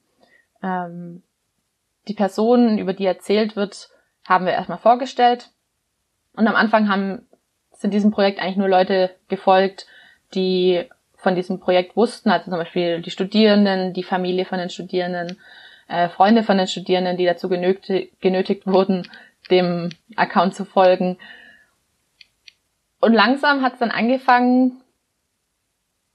ähm, 0.62 1.22
die 2.06 2.14
Personen, 2.14 2.78
über 2.78 2.92
die 2.92 3.06
erzählt 3.06 3.56
wird, 3.56 3.88
haben 4.24 4.46
wir 4.46 4.52
erstmal 4.52 4.78
vorgestellt. 4.78 5.50
Und 6.34 6.46
am 6.46 6.54
Anfang 6.54 6.88
haben, 6.88 7.26
sind 7.72 7.92
diesem 7.92 8.12
Projekt 8.12 8.38
eigentlich 8.38 8.56
nur 8.58 8.68
Leute 8.68 9.16
gefolgt, 9.28 9.86
die 10.34 10.88
von 11.24 11.34
diesem 11.34 11.58
Projekt 11.58 11.96
wussten, 11.96 12.30
also 12.30 12.50
zum 12.50 12.58
Beispiel 12.60 13.02
die 13.02 13.10
Studierenden, 13.10 13.92
die 13.94 14.04
Familie 14.04 14.44
von 14.44 14.58
den 14.58 14.70
Studierenden, 14.70 15.40
äh, 15.88 16.08
Freunde 16.08 16.44
von 16.44 16.56
den 16.56 16.68
Studierenden, 16.68 17.16
die 17.16 17.24
dazu 17.24 17.48
genötigt, 17.48 18.20
genötigt 18.20 18.66
wurden, 18.66 19.10
dem 19.50 19.90
Account 20.14 20.54
zu 20.54 20.64
folgen. 20.64 21.18
Und 23.00 23.12
langsam 23.12 23.62
hat 23.62 23.74
es 23.74 23.78
dann 23.80 23.90
angefangen, 23.90 24.80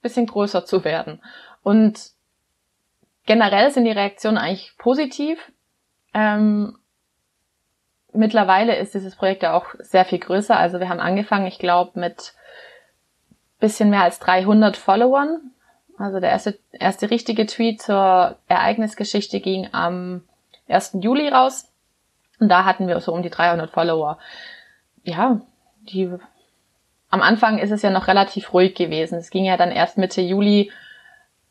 bisschen 0.02 0.28
größer 0.28 0.66
zu 0.66 0.86
werden. 0.86 1.22
Und 1.62 2.00
generell 3.26 3.70
sind 3.72 3.86
die 3.86 3.92
Reaktionen 3.92 4.38
eigentlich 4.38 4.76
positiv. 4.78 5.52
Ähm, 6.14 6.78
mittlerweile 8.14 8.78
ist 8.78 8.94
dieses 8.94 9.16
Projekt 9.16 9.44
ja 9.44 9.54
auch 9.54 9.66
sehr 9.80 10.06
viel 10.06 10.20
größer. 10.20 10.58
Also 10.58 10.80
wir 10.80 10.88
haben 10.88 11.00
angefangen, 11.00 11.48
ich 11.48 11.60
glaube, 11.60 12.00
mit 12.00 12.34
bisschen 13.60 13.90
mehr 13.90 14.04
als 14.04 14.20
300 14.20 14.78
Followern. 14.78 15.52
Also 15.98 16.20
der 16.20 16.30
erste, 16.30 16.58
erste 16.72 17.12
richtige 17.12 17.46
Tweet 17.46 17.82
zur 17.82 18.38
Ereignisgeschichte 18.48 19.40
ging 19.42 19.70
am 19.74 20.24
1. 20.68 20.98
Juli 21.02 21.28
raus. 21.28 21.70
Und 22.40 22.50
da 22.50 22.64
hatten 22.64 22.88
wir 22.88 23.00
so 23.02 23.14
um 23.14 23.22
die 23.22 23.30
300 23.30 23.70
Follower. 23.70 24.18
Ja, 25.04 25.42
die, 25.82 26.10
am 27.10 27.22
Anfang 27.22 27.58
ist 27.58 27.72
es 27.72 27.82
ja 27.82 27.90
noch 27.90 28.08
relativ 28.08 28.54
ruhig 28.54 28.76
gewesen. 28.76 29.18
Es 29.18 29.30
ging 29.30 29.44
ja 29.44 29.58
dann 29.58 29.72
erst 29.72 29.98
Mitte 29.98 30.22
Juli 30.22 30.72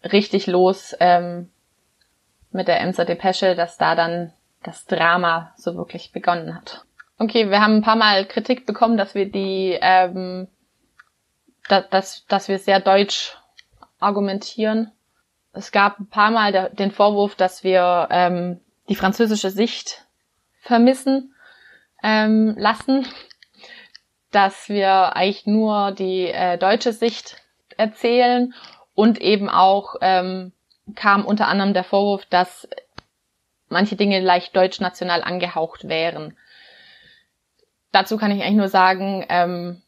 richtig 0.02 0.46
los 0.46 0.96
ähm, 1.00 1.50
mit 2.52 2.68
der 2.68 2.80
Emser 2.80 3.04
Depesche, 3.04 3.54
dass 3.54 3.76
da 3.76 3.94
dann 3.94 4.32
das 4.62 4.86
Drama 4.86 5.52
so 5.56 5.76
wirklich 5.76 6.12
begonnen 6.12 6.54
hat. 6.54 6.84
Okay, 7.18 7.50
wir 7.50 7.60
haben 7.60 7.76
ein 7.76 7.82
paar 7.82 7.96
Mal 7.96 8.24
Kritik 8.26 8.64
bekommen, 8.64 8.96
dass 8.96 9.14
wir 9.14 9.30
die, 9.30 9.76
ähm, 9.80 10.48
da, 11.68 11.82
dass, 11.82 12.26
dass 12.26 12.48
wir 12.48 12.58
sehr 12.58 12.80
deutsch 12.80 13.36
argumentieren. 13.98 14.92
Es 15.52 15.72
gab 15.72 15.98
ein 15.98 16.08
paar 16.08 16.30
Mal 16.30 16.70
den 16.72 16.90
Vorwurf, 16.90 17.34
dass 17.34 17.64
wir 17.64 18.08
ähm, 18.10 18.60
die 18.88 18.94
französische 18.94 19.50
Sicht 19.50 20.06
vermissen 20.60 21.34
ähm, 22.02 22.54
lassen, 22.56 23.06
dass 24.30 24.68
wir 24.68 25.16
eigentlich 25.16 25.46
nur 25.46 25.92
die 25.92 26.26
äh, 26.26 26.58
deutsche 26.58 26.92
Sicht 26.92 27.36
erzählen 27.76 28.54
und 28.94 29.20
eben 29.20 29.48
auch 29.48 29.96
ähm, 30.00 30.52
kam 30.94 31.24
unter 31.24 31.48
anderem 31.48 31.74
der 31.74 31.84
Vorwurf, 31.84 32.26
dass 32.26 32.68
manche 33.68 33.96
Dinge 33.96 34.20
leicht 34.20 34.56
deutsch-national 34.56 35.22
angehaucht 35.22 35.88
wären. 35.88 36.36
Dazu 37.92 38.16
kann 38.16 38.30
ich 38.30 38.42
eigentlich 38.42 38.56
nur 38.56 38.68
sagen, 38.68 39.24
ähm, 39.28 39.82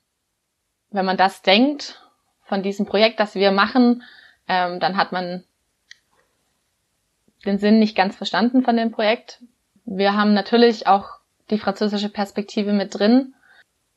wenn 0.91 1.05
man 1.05 1.17
das 1.17 1.43
denkt 1.43 2.03
von 2.45 2.63
diesem 2.63 2.87
Projekt, 2.87 3.21
das 3.21 3.35
wir 3.35 3.53
machen, 3.53 4.03
ähm, 4.49 4.81
dann 4.81 4.97
hat 4.97 5.13
man 5.13 5.45
den 7.47 7.59
Sinn 7.59 7.79
nicht 7.79 7.97
ganz 7.97 8.17
verstanden 8.17 8.63
von 8.63 8.77
dem 8.77 8.91
Projekt. 8.91 9.41
Wir 9.85 10.15
haben 10.15 10.35
natürlich 10.35 10.87
auch 10.87 11.21
die 11.51 11.59
französische 11.59 12.09
Perspektive 12.09 12.73
mit 12.73 12.99
drin. 12.99 13.35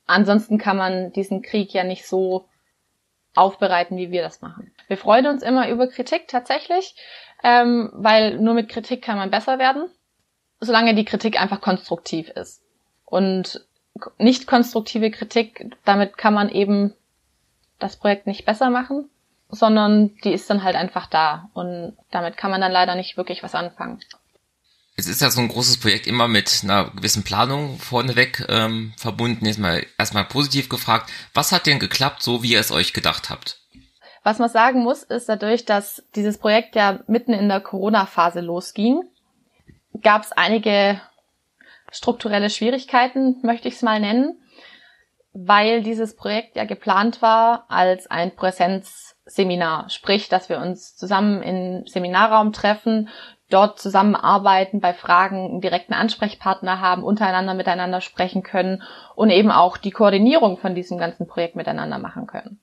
Ansonsten 0.05 0.57
kann 0.57 0.77
man 0.77 1.11
diesen 1.11 1.41
Krieg 1.41 1.73
ja 1.73 1.83
nicht 1.83 2.07
so 2.07 2.47
aufbereiten, 3.35 3.97
wie 3.97 4.11
wir 4.11 4.21
das 4.21 4.41
machen. 4.41 4.71
Wir 4.87 4.97
freuen 4.97 5.27
uns 5.27 5.43
immer 5.43 5.69
über 5.69 5.87
Kritik 5.87 6.27
tatsächlich, 6.27 6.95
ähm, 7.43 7.89
weil 7.93 8.37
nur 8.37 8.53
mit 8.53 8.69
Kritik 8.69 9.01
kann 9.01 9.17
man 9.17 9.31
besser 9.31 9.59
werden, 9.59 9.89
solange 10.59 10.93
die 10.93 11.05
Kritik 11.05 11.41
einfach 11.41 11.61
konstruktiv 11.61 12.29
ist. 12.29 12.61
Und 13.05 13.65
nicht 14.17 14.47
konstruktive 14.47 15.11
Kritik, 15.11 15.75
damit 15.85 16.17
kann 16.17 16.33
man 16.33 16.49
eben 16.49 16.93
das 17.79 17.97
Projekt 17.97 18.27
nicht 18.27 18.45
besser 18.45 18.69
machen, 18.69 19.09
sondern 19.49 20.15
die 20.23 20.33
ist 20.33 20.49
dann 20.49 20.63
halt 20.63 20.75
einfach 20.75 21.07
da 21.07 21.49
und 21.53 21.97
damit 22.11 22.37
kann 22.37 22.51
man 22.51 22.61
dann 22.61 22.71
leider 22.71 22.95
nicht 22.95 23.17
wirklich 23.17 23.43
was 23.43 23.55
anfangen. 23.55 23.99
Es 24.95 25.07
ist 25.07 25.21
ja 25.21 25.31
so 25.31 25.41
ein 25.41 25.47
großes 25.47 25.79
Projekt 25.79 26.05
immer 26.05 26.27
mit 26.27 26.61
einer 26.63 26.91
gewissen 26.91 27.23
Planung 27.23 27.79
vorneweg 27.79 28.45
ähm, 28.47 28.93
verbunden. 28.95 29.45
Jetzt 29.45 29.57
mal 29.57 29.83
erstmal 29.97 30.25
positiv 30.25 30.69
gefragt, 30.69 31.11
was 31.33 31.51
hat 31.51 31.65
denn 31.65 31.79
geklappt, 31.79 32.21
so 32.21 32.43
wie 32.43 32.51
ihr 32.51 32.59
es 32.59 32.71
euch 32.71 32.93
gedacht 32.93 33.31
habt? 33.31 33.59
Was 34.23 34.37
man 34.37 34.49
sagen 34.49 34.83
muss, 34.83 35.03
ist 35.03 35.27
dadurch, 35.27 35.65
dass 35.65 36.03
dieses 36.15 36.37
Projekt 36.37 36.75
ja 36.75 36.99
mitten 37.07 37.33
in 37.33 37.49
der 37.49 37.59
Corona-Phase 37.59 38.39
losging, 38.39 39.01
gab 40.01 40.23
es 40.23 40.31
einige 40.31 41.01
strukturelle 41.93 42.49
Schwierigkeiten, 42.49 43.37
möchte 43.43 43.67
ich 43.67 43.75
es 43.75 43.81
mal 43.81 43.99
nennen 43.99 44.37
weil 45.33 45.81
dieses 45.81 46.15
Projekt 46.15 46.55
ja 46.55 46.63
geplant 46.63 47.21
war 47.21 47.65
als 47.67 48.09
ein 48.09 48.35
Präsenzseminar. 48.35 49.89
Sprich, 49.89 50.29
dass 50.29 50.47
wir 50.47 50.59
uns 50.59 50.95
zusammen 50.95 51.41
im 51.41 51.87
Seminarraum 51.87 52.53
treffen, 52.53 53.09
dort 53.49 53.79
zusammenarbeiten, 53.79 54.79
bei 54.79 54.93
Fragen 54.93 55.45
einen 55.45 55.61
direkten 55.61 55.93
Ansprechpartner 55.93 56.79
haben, 56.79 57.03
untereinander 57.03 57.55
miteinander 57.55 57.99
sprechen 57.99 58.43
können 58.43 58.83
und 59.15 59.31
eben 59.31 59.51
auch 59.51 59.77
die 59.77 59.91
Koordinierung 59.91 60.57
von 60.57 60.75
diesem 60.75 60.99
ganzen 60.99 61.27
Projekt 61.27 61.55
miteinander 61.55 61.97
machen 61.97 62.27
können. 62.27 62.59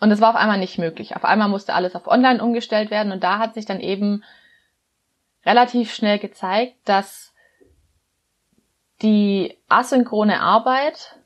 Und 0.00 0.10
es 0.10 0.20
war 0.20 0.30
auf 0.30 0.36
einmal 0.36 0.58
nicht 0.58 0.78
möglich. 0.78 1.16
Auf 1.16 1.24
einmal 1.24 1.48
musste 1.48 1.74
alles 1.74 1.96
auf 1.96 2.06
Online 2.06 2.42
umgestellt 2.42 2.90
werden 2.90 3.12
und 3.12 3.24
da 3.24 3.38
hat 3.38 3.54
sich 3.54 3.64
dann 3.64 3.80
eben 3.80 4.22
relativ 5.44 5.94
schnell 5.94 6.18
gezeigt, 6.18 6.76
dass 6.84 7.27
die 9.02 9.56
asynchrone 9.68 10.40
Arbeit 10.40 11.16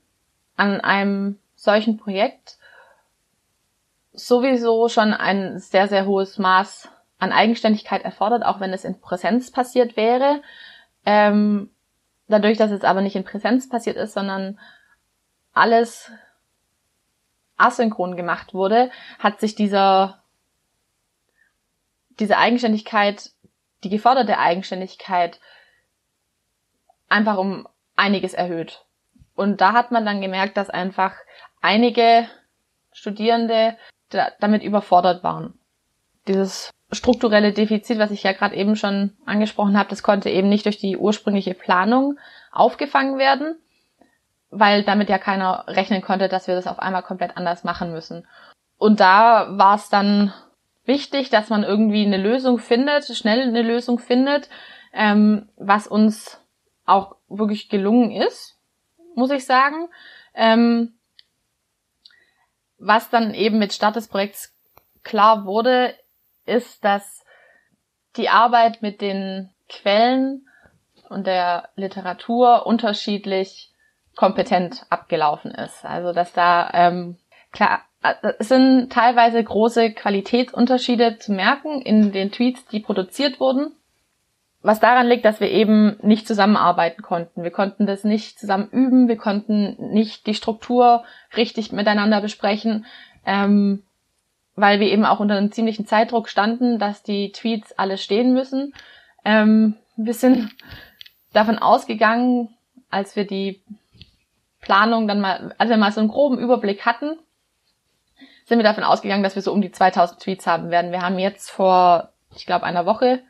an 0.57 0.81
einem 0.81 1.39
solchen 1.55 1.97
Projekt 1.97 2.59
sowieso 4.13 4.89
schon 4.89 5.15
ein 5.15 5.59
sehr, 5.59 5.89
sehr 5.89 6.07
hohes 6.07 6.39
Maß 6.39 6.89
an 7.19 7.33
Eigenständigkeit 7.33 8.03
erfordert, 8.03 8.45
auch 8.45 8.61
wenn 8.61 8.73
es 8.73 8.85
in 8.85 9.01
Präsenz 9.01 9.51
passiert 9.51 9.97
wäre. 9.97 10.43
Ähm, 11.07 11.71
dadurch, 12.29 12.59
dass 12.59 12.71
es 12.71 12.85
aber 12.85 13.01
nicht 13.01 13.17
in 13.17 13.25
Präsenz 13.25 13.69
passiert 13.69 13.97
ist, 13.97 14.13
sondern 14.13 14.59
alles 15.53 16.11
asynchron 17.57 18.17
gemacht 18.17 18.55
wurde, 18.55 18.91
hat 19.19 19.41
sich 19.41 19.55
dieser, 19.55 20.23
diese 22.19 22.39
Eigenständigkeit, 22.39 23.31
die 23.85 23.91
geforderte 23.91 24.39
Eigenständigkeit 24.39 25.41
einfach 27.13 27.37
um 27.37 27.69
einiges 27.95 28.35
erhöht. 28.35 28.85
Und 29.35 29.61
da 29.61 29.73
hat 29.73 29.93
man 29.93 30.05
dann 30.05 30.21
gemerkt, 30.21 30.57
dass 30.57 30.71
einfach 30.71 31.15
einige 31.61 32.27
Studierende 32.93 33.77
damit 34.41 34.63
überfordert 34.63 35.23
waren. 35.23 35.55
Dieses 36.27 36.71
strukturelle 36.91 37.53
Defizit, 37.53 37.99
was 37.99 38.11
ich 38.11 38.23
ja 38.23 38.33
gerade 38.33 38.55
eben 38.55 38.77
schon 38.77 39.17
angesprochen 39.25 39.79
habe, 39.79 39.89
das 39.89 40.03
konnte 40.03 40.29
eben 40.29 40.49
nicht 40.49 40.67
durch 40.67 40.79
die 40.79 40.97
ursprüngliche 40.97 41.55
Planung 41.55 42.19
aufgefangen 42.51 43.19
werden, 43.19 43.57
weil 44.51 44.83
damit 44.83 45.09
ja 45.09 45.19
keiner 45.19 45.65
rechnen 45.67 46.03
konnte, 46.03 46.29
dass 46.29 46.47
wir 46.47 46.55
das 46.55 46.67
auf 46.67 46.79
einmal 46.79 47.03
komplett 47.03 47.37
anders 47.37 47.65
machen 47.65 47.93
müssen. 47.93 48.27
Und 48.77 49.01
da 49.01 49.47
war 49.57 49.77
es 49.77 49.89
dann 49.89 50.35
wichtig, 50.85 51.31
dass 51.31 51.49
man 51.49 51.63
irgendwie 51.63 52.05
eine 52.05 52.19
Lösung 52.19 52.59
findet, 52.59 53.05
schnell 53.05 53.41
eine 53.41 53.63
Lösung 53.63 53.99
findet, 53.99 54.51
ähm, 54.93 55.49
was 55.57 55.87
uns 55.87 56.42
auch 56.85 57.17
wirklich 57.29 57.69
gelungen 57.69 58.11
ist, 58.11 58.59
muss 59.15 59.31
ich 59.31 59.45
sagen. 59.45 59.89
Ähm, 60.35 60.95
was 62.79 63.11
dann 63.11 63.35
eben 63.35 63.59
mit 63.59 63.73
Start 63.73 63.97
des 63.97 64.09
Projekts 64.09 64.55
klar 65.03 65.45
wurde, 65.45 65.95
ist, 66.47 66.85
dass 66.85 67.25
die 68.17 68.29
Arbeit 68.29 68.83
mit 68.83 69.01
den 69.01 69.51
Quellen 69.69 70.49
und 71.09 71.27
der 71.27 71.69
Literatur 71.77 72.67
unterschiedlich 72.67 73.73
kompetent 74.17 74.85
abgelaufen 74.91 75.53
ist. 75.53 75.85
Also 75.85 76.13
dass 76.13 76.33
da 76.33 76.71
ähm, 76.73 77.19
klar 77.53 77.83
es 78.39 78.49
sind 78.49 78.93
teilweise 78.93 79.43
große 79.43 79.93
Qualitätsunterschiede 79.93 81.19
zu 81.19 81.33
merken 81.33 81.81
in 81.83 82.13
den 82.13 82.33
Tweets, 82.33 82.67
die 82.67 82.81
produziert 82.81 83.39
wurden. 83.39 83.77
Was 84.63 84.79
daran 84.79 85.09
liegt, 85.09 85.25
dass 85.25 85.41
wir 85.41 85.51
eben 85.51 85.97
nicht 86.03 86.27
zusammenarbeiten 86.27 87.03
konnten. 87.03 87.43
Wir 87.43 87.51
konnten 87.51 87.85
das 87.85 88.05
nicht 88.05 88.39
zusammen 88.39 88.69
üben, 88.71 89.09
wir 89.09 89.17
konnten 89.17 89.77
nicht 89.93 90.27
die 90.27 90.35
Struktur 90.35 91.05
richtig 91.37 91.73
miteinander 91.73 92.21
besprechen, 92.21 92.87
ähm, 93.27 93.83
weil 94.55 94.79
wir 94.79 94.87
eben 94.87 95.05
auch 95.05 95.19
unter 95.19 95.37
einem 95.37 95.51
ziemlichen 95.51 95.87
Zeitdruck 95.87 96.29
standen, 96.29 96.79
dass 96.79 97.03
die 97.03 97.33
Tweets 97.33 97.77
alle 97.77 97.99
stehen 97.99 98.35
müssen. 98.35 98.73
Ähm, 99.25 99.75
wir 99.97 100.15
sind 100.15 100.51
davon 101.33 101.59
ausgegangen, 101.59 102.51
als 102.89 103.17
wir 103.17 103.27
die 103.27 103.63
Planung 104.61 105.09
dann 105.09 105.21
mal, 105.21 105.55
als 105.59 105.71
wir 105.71 105.77
mal 105.77 105.91
so 105.91 106.01
einen 106.01 106.09
groben 106.09 106.39
Überblick 106.39 106.87
hatten, 106.87 107.19
sind 108.45 108.59
wir 108.59 108.65
davon 108.65 108.85
ausgegangen, 108.85 109.25
dass 109.25 109.35
wir 109.35 109.43
so 109.43 109.53
um 109.53 109.61
die 109.61 109.73
2000 109.73 110.21
Tweets 110.21 110.47
haben 110.47 110.71
werden. 110.71 110.93
Wir 110.93 111.03
haben 111.03 111.19
jetzt 111.19 111.51
vor, 111.51 112.11
ich 112.37 112.47
glaube, 112.47 112.65
einer 112.65 112.87
Woche 112.87 113.23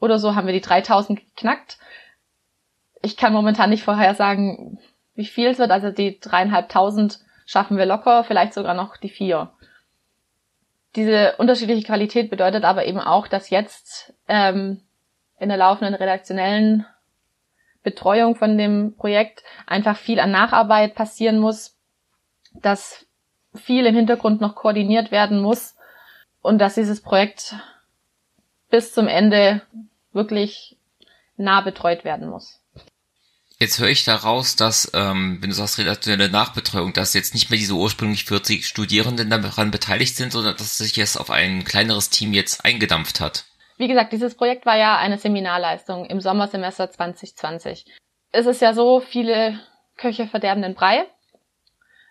oder 0.00 0.18
so 0.18 0.34
haben 0.34 0.46
wir 0.46 0.54
die 0.54 0.60
3000 0.60 1.18
geknackt. 1.18 1.78
Ich 3.02 3.16
kann 3.16 3.32
momentan 3.32 3.70
nicht 3.70 3.84
vorhersagen, 3.84 4.78
wie 5.14 5.26
viel 5.26 5.48
es 5.48 5.58
wird. 5.58 5.70
Also 5.70 5.90
die 5.90 6.20
dreieinhalbtausend 6.20 7.20
schaffen 7.46 7.76
wir 7.76 7.86
locker, 7.86 8.24
vielleicht 8.24 8.54
sogar 8.54 8.74
noch 8.74 8.96
die 8.96 9.08
vier. 9.08 9.52
Diese 10.96 11.36
unterschiedliche 11.36 11.86
Qualität 11.86 12.30
bedeutet 12.30 12.64
aber 12.64 12.86
eben 12.86 13.00
auch, 13.00 13.28
dass 13.28 13.50
jetzt 13.50 14.14
ähm, 14.26 14.82
in 15.38 15.48
der 15.48 15.58
laufenden 15.58 15.94
redaktionellen 15.94 16.86
Betreuung 17.82 18.34
von 18.34 18.58
dem 18.58 18.96
Projekt 18.96 19.42
einfach 19.66 19.96
viel 19.96 20.20
an 20.20 20.30
Nacharbeit 20.30 20.94
passieren 20.94 21.38
muss, 21.38 21.76
dass 22.52 23.06
viel 23.54 23.86
im 23.86 23.94
Hintergrund 23.94 24.40
noch 24.40 24.54
koordiniert 24.54 25.10
werden 25.10 25.40
muss 25.40 25.76
und 26.42 26.58
dass 26.58 26.74
dieses 26.74 27.02
Projekt 27.02 27.54
bis 28.70 28.92
zum 28.92 29.08
Ende 29.08 29.62
wirklich 30.12 30.76
nah 31.36 31.60
betreut 31.60 32.04
werden 32.04 32.28
muss. 32.28 32.60
Jetzt 33.60 33.80
höre 33.80 33.88
ich 33.88 34.04
daraus, 34.04 34.54
dass, 34.54 34.92
ähm, 34.94 35.38
wenn 35.40 35.50
du 35.50 35.56
sagst 35.56 35.78
redaktionelle 35.78 36.30
Nachbetreuung, 36.30 36.92
dass 36.92 37.14
jetzt 37.14 37.34
nicht 37.34 37.50
mehr 37.50 37.58
diese 37.58 37.74
ursprünglich 37.74 38.24
40 38.24 38.66
Studierenden 38.66 39.30
daran 39.30 39.72
beteiligt 39.72 40.14
sind, 40.14 40.30
sondern 40.30 40.56
dass 40.56 40.78
sich 40.78 40.94
jetzt 40.94 41.16
auf 41.16 41.30
ein 41.30 41.64
kleineres 41.64 42.08
Team 42.08 42.32
jetzt 42.32 42.64
eingedampft 42.64 43.20
hat. 43.20 43.46
Wie 43.76 43.88
gesagt, 43.88 44.12
dieses 44.12 44.36
Projekt 44.36 44.64
war 44.64 44.76
ja 44.76 44.96
eine 44.96 45.18
Seminarleistung 45.18 46.06
im 46.06 46.20
Sommersemester 46.20 46.90
2020. 46.90 47.86
Es 48.30 48.46
ist 48.46 48.62
ja 48.62 48.74
so, 48.74 49.00
viele 49.00 49.58
Köche 49.96 50.28
verderben 50.28 50.62
den 50.62 50.74
Brei. 50.74 51.06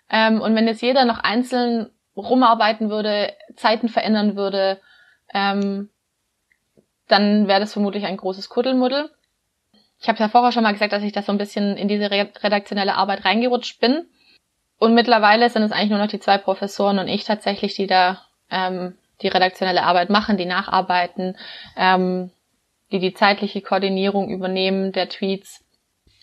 Ähm, 0.10 0.41
und 0.41 0.53
wenn 0.53 0.67
jetzt 0.67 0.81
jeder 0.81 1.05
noch 1.05 1.19
einzeln 1.19 1.89
rumarbeiten 2.17 2.89
würde, 2.89 3.33
Zeiten 3.55 3.88
verändern 3.88 4.36
würde, 4.36 4.81
ähm, 5.33 5.89
dann 7.08 7.48
wäre 7.48 7.60
das 7.60 7.74
vermutlich 7.74 8.06
ein 8.06 8.17
großes 8.17 8.50
Kuddelmuddel. 8.50 9.10
Ich 10.00 10.08
habe 10.10 10.20
ja 10.20 10.30
vorher 10.30 10.52
schon 10.52 10.63
mal 10.63 10.74
gesagt, 10.74 10.93
dass 10.93 11.04
ich 11.04 11.12
da 11.12 11.24
so 11.24 11.32
ein 11.32 11.38
bisschen 11.38 11.76
in 11.76 11.88
diese 11.88 12.12
redaktionelle 12.12 12.96
Arbeit 12.96 13.26
reingerutscht 13.26 13.80
bin. 13.80 14.06
Und 14.78 14.93
mittlerweile 14.93 15.50
sind 15.50 15.63
es 15.63 15.72
eigentlich 15.72 15.89
nur 15.89 16.00
noch 16.00 16.08
die 16.08 16.20
zwei 16.20 16.38
Professoren 16.38 17.00
und 17.00 17.08
ich 17.08 17.24
tatsächlich, 17.24 17.74
die 17.74 17.88
da 17.88 18.22
ähm, 18.52 18.96
die 19.22 19.28
redaktionelle 19.28 19.84
Arbeit 19.84 20.10
machen, 20.10 20.38
die 20.38 20.46
nacharbeiten, 20.46 21.36
ähm, 21.76 22.30
die 22.91 23.00
die 23.00 23.13
zeitliche 23.13 23.62
Koordinierung 23.62 24.30
übernehmen 24.30 24.91
der 24.91 25.10
Tweets. 25.10 25.63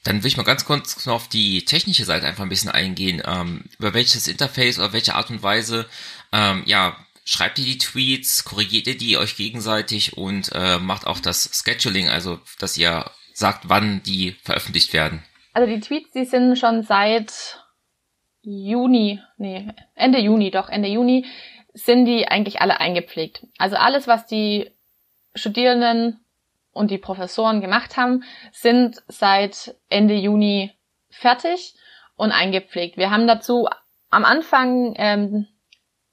Dann 0.05 0.23
will 0.23 0.29
ich 0.29 0.37
mal 0.37 0.45
ganz 0.45 0.65
kurz 0.65 1.05
noch 1.07 1.15
auf 1.15 1.29
die 1.29 1.65
technische 1.65 2.05
Seite 2.05 2.27
einfach 2.27 2.45
ein 2.45 2.51
bisschen 2.51 2.71
eingehen. 2.71 3.23
Ähm, 3.27 3.65
über 3.79 3.95
welches 3.95 4.29
Interface 4.29 4.79
oder 4.79 4.93
welche 4.93 5.15
Art 5.15 5.31
und 5.31 5.43
Weise 5.43 5.87
ähm, 6.33 6.63
ja, 6.67 6.97
schreibt 7.25 7.59
ihr 7.59 7.65
die 7.65 7.79
Tweets, 7.79 8.45
korrigiert 8.45 8.87
ihr 8.87 8.97
die 8.97 9.17
euch 9.17 9.37
gegenseitig 9.37 10.17
und 10.17 10.51
äh, 10.55 10.79
macht 10.79 11.07
auch 11.07 11.19
das 11.19 11.51
Scheduling, 11.53 12.09
also 12.09 12.39
dass 12.59 12.77
ihr 12.77 13.11
sagt, 13.33 13.69
wann 13.69 14.03
die 14.03 14.33
veröffentlicht 14.43 14.93
werden. 14.93 15.25
Also 15.55 15.73
die 15.73 15.81
Tweets, 15.81 16.11
die 16.13 16.25
sind 16.25 16.59
schon 16.59 16.83
seit 16.83 17.61
Juni, 18.43 19.21
nee, 19.39 19.69
Ende 19.95 20.19
Juni, 20.19 20.51
doch, 20.51 20.69
Ende 20.69 20.89
Juni 20.89 21.25
sind 21.73 22.05
die 22.05 22.29
eigentlich 22.29 22.61
alle 22.61 22.79
eingepflegt. 22.79 23.47
Also 23.59 23.77
alles, 23.77 24.07
was 24.07 24.27
die 24.27 24.71
Studierenden 25.35 26.21
und 26.73 26.91
die 26.91 26.99
Professoren 26.99 27.61
gemacht 27.61 27.97
haben, 27.97 28.23
sind 28.53 29.03
seit 29.09 29.75
Ende 29.89 30.15
Juni 30.15 30.73
fertig 31.11 31.75
und 32.17 32.33
eingepflegt. 32.33 32.97
Wir 32.97 33.11
haben 33.11 33.27
dazu 33.27 33.69
am 34.11 34.25
Anfang 34.25 34.95
ähm, 34.97 35.49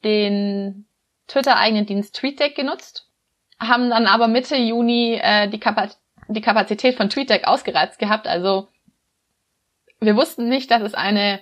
den 0.04 0.88
Twitter-eigenen 1.32 1.86
Dienst 1.86 2.16
TweetDeck 2.16 2.56
genutzt, 2.56 3.08
haben 3.60 3.90
dann 3.90 4.06
aber 4.06 4.28
Mitte 4.28 4.58
Juni 4.58 5.20
äh, 5.22 5.48
die, 5.48 5.60
Kapaz 5.60 5.98
die 6.28 6.42
Kapazität 6.42 6.96
von 6.96 7.10
TweetDeck 7.10 7.48
ausgereizt 7.48 8.00
gehabt. 8.00 8.28
Also 8.28 8.68
wir 10.02 10.16
wussten 10.18 10.50
nicht, 10.50 10.70
dass 10.72 10.82
es 10.82 10.94
eine 10.94 11.42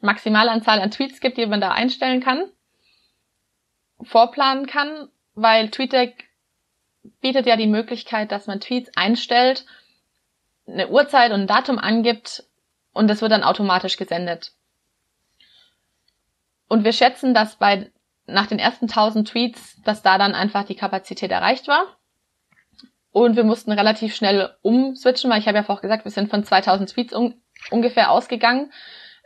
Maximalanzahl 0.00 0.80
an 0.80 0.90
Tweets 0.90 1.20
gibt, 1.20 1.38
die 1.38 1.46
man 1.46 1.60
da 1.60 1.70
einstellen 1.70 2.20
kann, 2.20 2.50
vorplanen 4.02 4.66
kann, 4.66 5.08
weil 5.34 5.70
TweetDeck 5.70 6.28
bietet 7.20 7.46
ja 7.46 7.56
die 7.56 7.66
Möglichkeit, 7.66 8.30
dass 8.30 8.46
man 8.46 8.60
Tweets 8.60 8.90
einstellt, 8.94 9.64
eine 10.66 10.88
Uhrzeit 10.88 11.32
und 11.32 11.42
ein 11.42 11.46
Datum 11.46 11.78
angibt 11.78 12.44
und 12.92 13.08
das 13.08 13.22
wird 13.22 13.32
dann 13.32 13.42
automatisch 13.42 13.96
gesendet. 13.96 14.52
Und 16.68 16.84
wir 16.84 16.92
schätzen, 16.92 17.32
dass 17.32 17.56
bei 17.56 17.90
nach 18.28 18.46
den 18.46 18.58
ersten 18.58 18.86
1000 18.86 19.28
Tweets, 19.28 19.80
dass 19.82 20.02
da 20.02 20.18
dann 20.18 20.34
einfach 20.34 20.64
die 20.64 20.76
Kapazität 20.76 21.30
erreicht 21.30 21.68
war. 21.68 21.82
Und 23.10 23.36
wir 23.36 23.44
mussten 23.44 23.72
relativ 23.72 24.14
schnell 24.14 24.54
umswitchen, 24.62 25.30
weil 25.30 25.40
ich 25.40 25.48
habe 25.48 25.58
ja 25.58 25.64
vorher 25.64 25.82
gesagt, 25.82 26.04
wir 26.04 26.12
sind 26.12 26.30
von 26.30 26.44
2000 26.44 26.90
Tweets 26.90 27.14
un 27.14 27.34
ungefähr 27.70 28.12
ausgegangen 28.12 28.72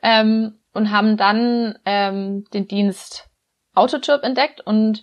ähm, 0.02 0.58
und 0.72 0.90
haben 0.90 1.16
dann 1.18 1.78
ähm, 1.84 2.44
den 2.54 2.66
Dienst 2.66 3.28
Autochirp 3.74 4.22
entdeckt 4.22 4.60
und 4.60 5.02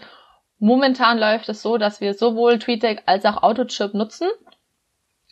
momentan 0.58 1.20
läuft 1.20 1.50
es 1.50 1.62
so, 1.62 1.78
dass 1.78 2.02
wir 2.02 2.14
sowohl 2.14 2.60
TweetDeck 2.60 3.04
als 3.06 3.26
auch 3.26 3.44
Autochirp 3.44 3.94
nutzen, 3.94 4.28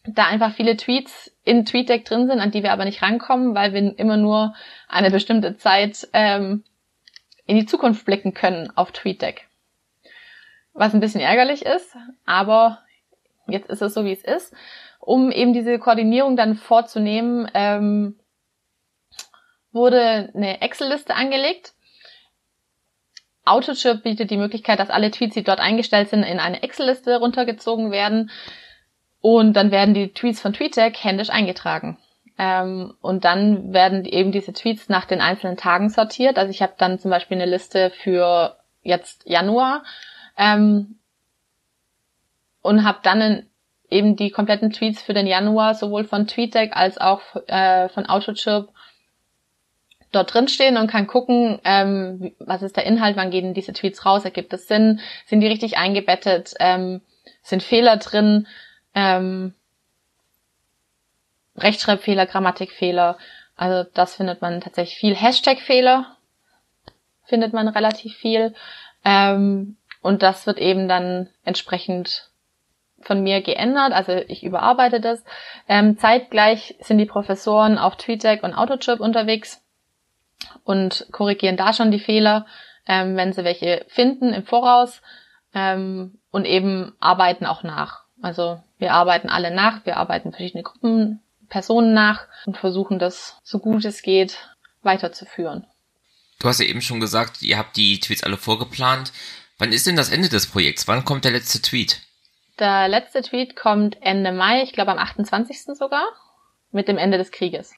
da 0.06 0.25
einfach 0.25 0.53
viele 0.53 0.77
Tweets 0.77 1.36
in 1.43 1.65
TweetDeck 1.65 2.06
drin 2.06 2.27
sind, 2.27 2.39
an 2.39 2.51
die 2.51 2.63
wir 2.63 2.71
aber 2.71 2.86
nicht 2.86 3.01
rankommen, 3.01 3.56
weil 3.56 3.73
wir 3.73 3.97
immer 3.99 4.17
nur 4.17 4.53
eine 4.88 5.12
bestimmte 5.12 5.58
Zeit 5.58 6.08
ähm, 6.13 6.63
in 7.47 7.55
die 7.55 7.65
Zukunft 7.65 8.05
blicken 8.05 8.33
können 8.33 8.71
auf 8.75 8.91
TweetDeck. 8.91 9.47
Was 10.73 10.93
ein 10.93 10.99
bisschen 10.99 11.21
ärgerlich 11.21 11.65
ist, 11.65 11.95
aber 12.25 12.83
jetzt 13.47 13.69
ist 13.69 13.81
es 13.81 13.93
so, 13.93 14.05
wie 14.05 14.12
es 14.12 14.23
ist. 14.23 14.53
Um 14.99 15.31
eben 15.31 15.53
diese 15.53 15.79
Koordinierung 15.79 16.36
dann 16.36 16.55
vorzunehmen, 16.55 17.49
ähm, 17.53 18.19
wurde 19.71 20.31
eine 20.36 20.62
Excel-Liste 20.62 21.15
angelegt. 21.15 21.73
Autochip 23.45 24.03
bietet 24.03 24.29
die 24.29 24.38
Möglichkeit, 24.38 24.79
dass 24.79 24.89
alle 24.89 25.10
Tweets, 25.10 25.36
die 25.36 25.43
dort 25.43 25.60
eingestellt 25.60 26.10
sind, 26.10 26.23
in 26.23 26.39
eine 26.39 26.62
Excel-Liste 26.62 27.17
runtergezogen 27.17 27.91
werden. 27.91 28.29
Und 29.21 29.53
dann 29.53 29.71
werden 29.71 29.93
die 29.93 30.13
Tweets 30.13 30.41
von 30.41 30.53
TweetDeck 30.53 31.01
händisch 31.01 31.29
eingetragen. 31.29 31.97
Ähm, 32.38 32.93
und 33.02 33.26
dann 33.26 33.73
werden 33.73 34.06
eben 34.06 34.32
diese 34.32 34.54
Tweets 34.54 34.89
nach 34.89 35.06
den 35.06 35.21
einzelnen 35.21 35.58
Tagen 35.58 35.89
sortiert. 35.89 36.38
Also 36.38 36.52
ich 36.52 36.62
habe 36.62 36.73
dann 36.78 37.00
zum 37.00 37.10
Beispiel 37.12 37.38
eine 37.38 37.50
Liste 37.50 37.89
für 37.89 38.58
jetzt 38.84 39.23
Januar 39.26 39.84
ähm, 40.38 41.00
und 42.62 42.84
habe 42.84 43.00
dann 43.02 43.47
eben 43.89 44.15
die 44.15 44.30
kompletten 44.30 44.71
Tweets 44.71 45.02
für 45.02 45.13
den 45.13 45.28
Januar 45.28 45.73
sowohl 45.73 46.04
von 46.04 46.28
TweetDeck 46.28 46.76
als 46.76 46.97
auch 46.97 47.21
äh, 47.47 47.89
von 47.89 48.06
Autochirp 48.06 48.69
dort 50.12 50.34
drin 50.34 50.47
stehen 50.47 50.78
und 50.78 50.88
kann 50.88 51.08
gucken, 51.08 51.60
ähm, 51.63 52.34
was 52.39 52.62
ist 52.62 52.78
der 52.78 52.86
Inhalt, 52.86 53.17
wann 53.17 53.32
gehen 53.32 53.54
diese 53.54 53.73
Tweets 53.73 54.06
raus, 54.06 54.26
ergibt 54.26 54.54
es 54.54 54.67
Sinn, 54.67 55.00
sind 55.26 55.41
die 55.41 55.47
richtig 55.47 55.78
eingebettet, 55.78 56.54
ähm, 56.60 57.02
sind 57.41 57.63
Fehler 57.63 57.97
drin, 57.97 58.47
ähm, 58.93 59.54
Rechtschreibfehler, 61.58 62.26
Grammatikfehler. 62.26 63.17
Also 63.56 63.89
das 63.93 64.15
findet 64.15 64.41
man 64.41 64.62
tatsächlich 64.62 64.98
viel. 64.98 65.15
Hashtag-Fehler 65.15 66.17
findet 67.24 67.54
man 67.54 67.67
relativ 67.67 68.15
viel. 68.15 68.54
Ähm, 69.04 69.78
und 70.02 70.24
das 70.24 70.46
wird 70.46 70.60
eben 70.60 70.88
dann 70.88 71.30
entsprechend 71.43 72.30
von 73.02 73.22
mir 73.22 73.41
geändert. 73.41 73.93
Also 73.93 74.13
ich 74.13 74.43
überarbeite 74.43 75.00
das. 75.00 75.24
Ähm, 75.67 75.98
zeitgleich 75.98 76.76
sind 76.80 76.98
die 76.98 77.06
Professoren 77.06 77.78
auf 77.78 77.96
TweetDeck 77.96 78.43
und 78.43 78.54
Autochip 78.54 79.00
unterwegs 79.00 79.63
und 80.63 81.08
korrigieren 81.12 81.58
da 81.58 81.74
schon 81.74 81.91
die 81.91 82.00
Fehler, 82.00 82.46
ähm, 82.88 83.15
wenn 83.15 83.34
sie 83.34 83.43
welche 83.43 83.86
finden 83.88 84.34
im 84.34 84.46
Voraus 84.46 85.02
ähm, 85.54 86.20
und 86.32 86.46
eben 86.46 86.96
arbeiten 87.00 87.46
auch 87.46 87.63
nach. 87.63 88.04
Also 88.22 88.60
wir 88.78 88.93
arbeiten 88.93 89.30
alle 89.30 89.52
nach, 89.52 89.86
wir 89.86 89.98
arbeiten 89.98 90.32
verschiedene 90.32 90.63
Gruppen 90.63 91.22
Personen 91.49 91.93
nach 91.93 92.27
und 92.45 92.57
versuchen 92.57 92.99
das 92.99 93.38
so 93.43 93.60
gut 93.60 93.86
es 93.86 94.01
geht 94.01 94.38
weiterzuführen. 94.81 95.65
Du 96.39 96.47
hast 96.47 96.60
ja 96.60 96.65
eben 96.65 96.81
schon 96.81 96.99
gesagt, 96.99 97.41
ihr 97.41 97.57
habt 97.57 97.77
die 97.77 97.99
Tweets 97.99 98.23
alle 98.23 98.38
vorgeplant. 98.38 99.12
Wann 99.57 99.73
ist 99.73 99.88
denn 99.88 99.95
das 99.95 100.10
Ende 100.10 100.29
des 100.29 100.47
Projekts? 100.47 100.88
Wann 100.88 101.03
kommt 101.03 101.25
der 101.25 101.31
letzte 101.31 101.62
Tweet? 101.62 102.01
Der 102.60 102.88
letzte 102.88 103.21
Tweet 103.21 103.55
kommt 103.55 103.97
Ende 104.01 104.31
Mai, 104.31 104.63
ich 104.63 104.73
glaube 104.73 104.91
am 104.91 104.99
28. 104.99 105.75
sogar, 105.77 106.05
mit 106.71 106.88
dem 106.88 106.97
Ende 106.97 107.17
des 107.17 107.31
Krieges. 107.31 107.73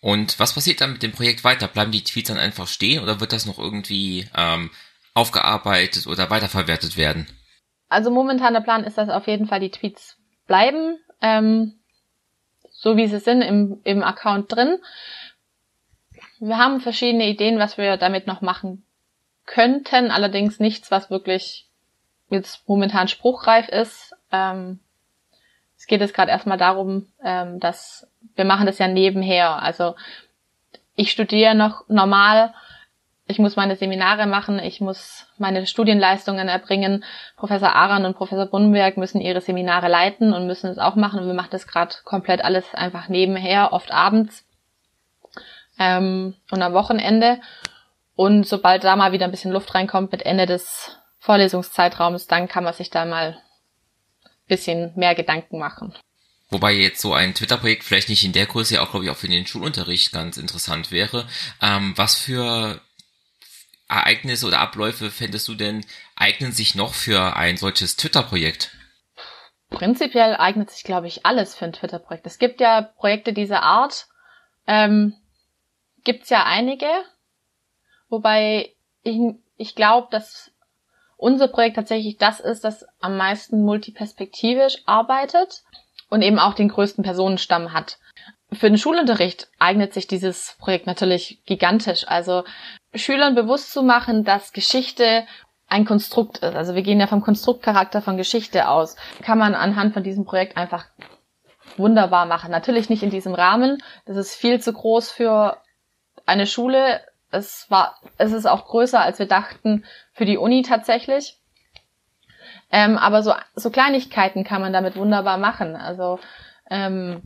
Und 0.00 0.38
was 0.38 0.54
passiert 0.54 0.80
dann 0.80 0.92
mit 0.92 1.02
dem 1.02 1.12
Projekt 1.12 1.44
weiter? 1.44 1.68
Bleiben 1.68 1.92
die 1.92 2.04
Tweets 2.04 2.28
dann 2.28 2.38
einfach 2.38 2.66
stehen 2.66 3.02
oder 3.02 3.20
wird 3.20 3.32
das 3.32 3.46
noch 3.46 3.58
irgendwie 3.58 4.28
ähm, 4.36 4.70
aufgearbeitet 5.14 6.06
oder 6.06 6.30
weiterverwertet 6.30 6.96
werden? 6.96 7.26
Also 7.88 8.10
momentan 8.10 8.52
der 8.52 8.60
Plan 8.60 8.84
ist, 8.84 8.98
dass 8.98 9.08
auf 9.08 9.26
jeden 9.26 9.46
Fall 9.46 9.60
die 9.60 9.70
Tweets 9.70 10.16
bleiben. 10.46 10.98
Ähm, 11.20 11.77
so 12.78 12.96
wie 12.96 13.08
sie 13.08 13.18
sind 13.18 13.42
im, 13.42 13.80
im 13.82 14.04
Account 14.04 14.52
drin. 14.52 14.78
Wir 16.38 16.58
haben 16.58 16.80
verschiedene 16.80 17.26
Ideen, 17.26 17.58
was 17.58 17.76
wir 17.76 17.96
damit 17.96 18.28
noch 18.28 18.40
machen 18.40 18.84
könnten, 19.46 20.12
allerdings 20.12 20.60
nichts, 20.60 20.90
was 20.92 21.10
wirklich 21.10 21.66
jetzt 22.30 22.68
momentan 22.68 23.08
spruchreif 23.08 23.68
ist. 23.68 24.14
Ähm, 24.30 24.78
es 25.76 25.86
geht 25.86 26.00
jetzt 26.00 26.14
gerade 26.14 26.30
erstmal 26.30 26.58
darum, 26.58 27.06
ähm, 27.24 27.58
dass 27.58 28.06
wir 28.36 28.44
machen 28.44 28.66
das 28.66 28.78
ja 28.78 28.86
nebenher. 28.86 29.60
Also 29.60 29.96
ich 30.94 31.10
studiere 31.10 31.56
noch 31.56 31.88
normal 31.88 32.54
ich 33.28 33.38
muss 33.38 33.56
meine 33.56 33.76
Seminare 33.76 34.26
machen, 34.26 34.58
ich 34.58 34.80
muss 34.80 35.26
meine 35.36 35.66
Studienleistungen 35.66 36.48
erbringen. 36.48 37.04
Professor 37.36 37.74
Aran 37.74 38.06
und 38.06 38.16
Professor 38.16 38.46
Bunberg 38.46 38.96
müssen 38.96 39.20
ihre 39.20 39.42
Seminare 39.42 39.88
leiten 39.88 40.32
und 40.32 40.46
müssen 40.46 40.70
es 40.70 40.78
auch 40.78 40.96
machen. 40.96 41.20
Und 41.20 41.26
wir 41.26 41.34
machen 41.34 41.50
das 41.50 41.66
gerade 41.66 41.94
komplett 42.04 42.42
alles 42.42 42.74
einfach 42.74 43.08
nebenher, 43.08 43.74
oft 43.74 43.92
abends 43.92 44.46
ähm, 45.78 46.34
und 46.50 46.62
am 46.62 46.72
Wochenende. 46.72 47.38
Und 48.16 48.46
sobald 48.46 48.82
da 48.82 48.96
mal 48.96 49.12
wieder 49.12 49.26
ein 49.26 49.30
bisschen 49.30 49.52
Luft 49.52 49.74
reinkommt 49.74 50.10
mit 50.10 50.24
Ende 50.24 50.46
des 50.46 50.96
Vorlesungszeitraums, 51.18 52.26
dann 52.28 52.48
kann 52.48 52.64
man 52.64 52.72
sich 52.72 52.88
da 52.88 53.04
mal 53.04 53.38
ein 54.24 54.30
bisschen 54.48 54.92
mehr 54.96 55.14
Gedanken 55.14 55.58
machen. 55.58 55.94
Wobei 56.50 56.72
jetzt 56.72 57.02
so 57.02 57.12
ein 57.12 57.34
Twitter-Projekt 57.34 57.84
vielleicht 57.84 58.08
nicht 58.08 58.24
in 58.24 58.32
der 58.32 58.46
Größe 58.46 58.80
auch, 58.80 58.90
glaube 58.90 59.04
ich, 59.04 59.10
auch 59.10 59.16
für 59.16 59.28
den 59.28 59.46
Schulunterricht 59.46 60.12
ganz 60.12 60.38
interessant 60.38 60.90
wäre. 60.90 61.26
Ähm, 61.60 61.92
was 61.94 62.16
für 62.16 62.80
Ereignisse 63.88 64.46
oder 64.46 64.60
Abläufe 64.60 65.10
fändest 65.10 65.48
du 65.48 65.54
denn 65.54 65.84
eignen 66.16 66.52
sich 66.52 66.74
noch 66.74 66.94
für 66.94 67.36
ein 67.36 67.56
solches 67.56 67.96
Twitter-Projekt? 67.96 68.76
Prinzipiell 69.70 70.34
eignet 70.36 70.70
sich, 70.70 70.82
glaube 70.82 71.06
ich, 71.06 71.26
alles 71.26 71.54
für 71.54 71.66
ein 71.66 71.72
Twitter-Projekt. 71.72 72.26
Es 72.26 72.38
gibt 72.38 72.60
ja 72.60 72.82
Projekte 72.82 73.32
dieser 73.32 73.62
Art, 73.62 74.06
ähm, 74.66 75.14
gibt's 76.04 76.30
ja 76.30 76.44
einige, 76.44 76.86
wobei 78.08 78.74
ich, 79.02 79.18
ich 79.56 79.74
glaube, 79.74 80.08
dass 80.10 80.52
unser 81.16 81.48
Projekt 81.48 81.76
tatsächlich 81.76 82.16
das 82.16 82.40
ist, 82.40 82.64
das 82.64 82.86
am 83.00 83.16
meisten 83.16 83.62
multiperspektivisch 83.62 84.78
arbeitet 84.86 85.64
und 86.08 86.22
eben 86.22 86.38
auch 86.38 86.54
den 86.54 86.68
größten 86.68 87.04
Personenstamm 87.04 87.72
hat. 87.72 87.98
Für 88.52 88.70
den 88.70 88.78
Schulunterricht 88.78 89.48
eignet 89.58 89.92
sich 89.92 90.06
dieses 90.06 90.56
Projekt 90.58 90.86
natürlich 90.86 91.42
gigantisch. 91.44 92.06
Also 92.08 92.44
Schülern 92.94 93.34
bewusst 93.34 93.72
zu 93.72 93.82
machen, 93.82 94.24
dass 94.24 94.52
Geschichte 94.52 95.26
ein 95.68 95.84
Konstrukt 95.84 96.38
ist. 96.38 96.54
Also 96.54 96.74
wir 96.74 96.82
gehen 96.82 97.00
ja 97.00 97.06
vom 97.06 97.20
Konstruktcharakter 97.20 98.00
von 98.00 98.16
Geschichte 98.16 98.68
aus. 98.68 98.96
Kann 99.22 99.38
man 99.38 99.54
anhand 99.54 99.92
von 99.92 100.02
diesem 100.02 100.24
Projekt 100.24 100.56
einfach 100.56 100.86
wunderbar 101.76 102.26
machen. 102.26 102.50
Natürlich 102.50 102.88
nicht 102.88 103.02
in 103.02 103.10
diesem 103.10 103.34
Rahmen. 103.34 103.82
Das 104.06 104.16
ist 104.16 104.34
viel 104.34 104.60
zu 104.60 104.72
groß 104.72 105.10
für 105.10 105.58
eine 106.24 106.46
Schule. 106.46 107.02
Es 107.30 107.66
war, 107.70 107.96
es 108.16 108.32
ist 108.32 108.46
auch 108.46 108.66
größer, 108.66 109.00
als 109.00 109.18
wir 109.18 109.26
dachten, 109.26 109.84
für 110.12 110.24
die 110.24 110.38
Uni 110.38 110.62
tatsächlich. 110.62 111.38
Ähm, 112.70 112.96
aber 112.98 113.22
so, 113.22 113.34
so 113.54 113.70
Kleinigkeiten 113.70 114.44
kann 114.44 114.62
man 114.62 114.72
damit 114.72 114.96
wunderbar 114.96 115.36
machen. 115.36 115.76
Also 115.76 116.18
ähm, 116.70 117.22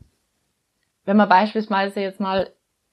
wenn 1.04 1.16
man 1.16 1.28
beispielsweise 1.28 2.00
jetzt 2.00 2.20
mal, 2.20 2.50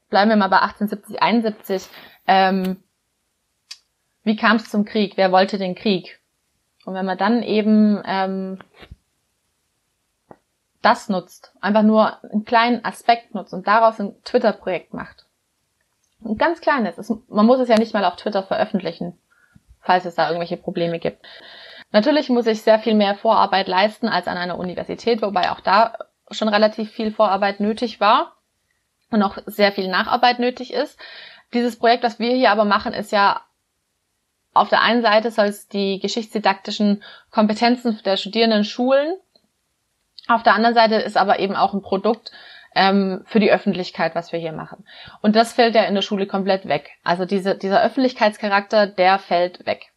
bleiben 0.09 0.29
wir 0.29 0.37
mal 0.37 0.47
bei 0.47 0.59
1870, 0.59 1.21
71, 1.21 1.89
ähm, 2.29 2.77
wie 4.23 4.35
kam 4.35 4.57
es 4.57 4.69
zum 4.69 4.85
Krieg? 4.85 5.13
Wer 5.15 5.31
wollte 5.31 5.57
den 5.57 5.73
Krieg? 5.73 6.19
Und 6.85 6.93
wenn 6.93 7.05
man 7.05 7.17
dann 7.17 7.41
eben 7.41 7.99
ähm, 8.05 8.59
das 10.83 11.09
nutzt, 11.09 11.53
einfach 11.59 11.81
nur 11.81 12.23
einen 12.23 12.45
kleinen 12.45 12.85
Aspekt 12.85 13.33
nutzt 13.33 13.51
und 13.53 13.65
daraus 13.65 13.99
ein 13.99 14.15
Twitter-Projekt 14.23 14.93
macht. 14.93 15.25
Ein 16.23 16.37
ganz 16.37 16.61
kleines. 16.61 16.99
Es, 16.99 17.11
man 17.29 17.47
muss 17.47 17.59
es 17.59 17.67
ja 17.67 17.79
nicht 17.79 17.95
mal 17.95 18.05
auf 18.05 18.15
Twitter 18.15 18.43
veröffentlichen, 18.43 19.17
falls 19.81 20.05
es 20.05 20.13
da 20.13 20.27
irgendwelche 20.27 20.57
Probleme 20.57 20.99
gibt. 20.99 21.25
Natürlich 21.91 22.29
muss 22.29 22.45
ich 22.45 22.61
sehr 22.61 22.77
viel 22.77 22.93
mehr 22.93 23.15
Vorarbeit 23.15 23.67
leisten 23.67 24.07
als 24.07 24.27
an 24.27 24.37
einer 24.37 24.59
Universität, 24.59 25.23
wobei 25.23 25.49
auch 25.49 25.61
da 25.61 25.97
schon 26.29 26.49
relativ 26.49 26.91
viel 26.91 27.11
Vorarbeit 27.11 27.59
nötig 27.59 27.99
war 27.99 28.35
und 29.09 29.23
auch 29.23 29.39
sehr 29.47 29.71
viel 29.71 29.87
Nacharbeit 29.87 30.37
nötig 30.37 30.71
ist. 30.71 30.99
Dieses 31.53 31.77
Projekt, 31.77 32.03
was 32.03 32.19
wir 32.19 32.35
hier 32.35 32.51
aber 32.51 32.65
machen, 32.65 32.93
ist 32.93 33.11
ja 33.11 33.41
auf 34.53 34.69
der 34.69 34.81
einen 34.81 35.01
Seite 35.01 35.31
soll 35.31 35.45
es 35.45 35.67
die 35.67 35.99
geschichtsdidaktischen 35.99 37.03
Kompetenzen 37.31 37.99
der 38.03 38.17
Studierenden 38.17 38.63
schulen. 38.63 39.15
Auf 40.27 40.43
der 40.43 40.53
anderen 40.53 40.75
Seite 40.75 40.95
ist 40.95 41.17
aber 41.17 41.39
eben 41.39 41.55
auch 41.55 41.73
ein 41.73 41.81
Produkt 41.81 42.31
ähm, 42.75 43.23
für 43.25 43.39
die 43.39 43.51
Öffentlichkeit, 43.51 44.15
was 44.15 44.31
wir 44.31 44.39
hier 44.39 44.51
machen. 44.51 44.85
Und 45.21 45.35
das 45.35 45.53
fällt 45.53 45.75
ja 45.75 45.83
in 45.83 45.95
der 45.95 46.01
Schule 46.01 46.27
komplett 46.27 46.67
weg. 46.67 46.91
Also 47.03 47.25
diese, 47.25 47.55
dieser 47.55 47.81
Öffentlichkeitscharakter, 47.81 48.87
der 48.87 49.19
fällt 49.19 49.65
weg. 49.65 49.91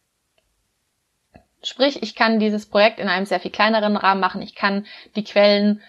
Sprich, 1.63 2.03
ich 2.03 2.15
kann 2.15 2.39
dieses 2.39 2.65
Projekt 2.65 2.99
in 2.99 3.07
einem 3.07 3.25
sehr 3.25 3.39
viel 3.39 3.51
kleineren 3.51 3.95
Rahmen 3.95 4.19
machen. 4.19 4.41
Ich 4.41 4.55
kann 4.55 4.85
die 5.15 5.23
Quellen 5.23 5.81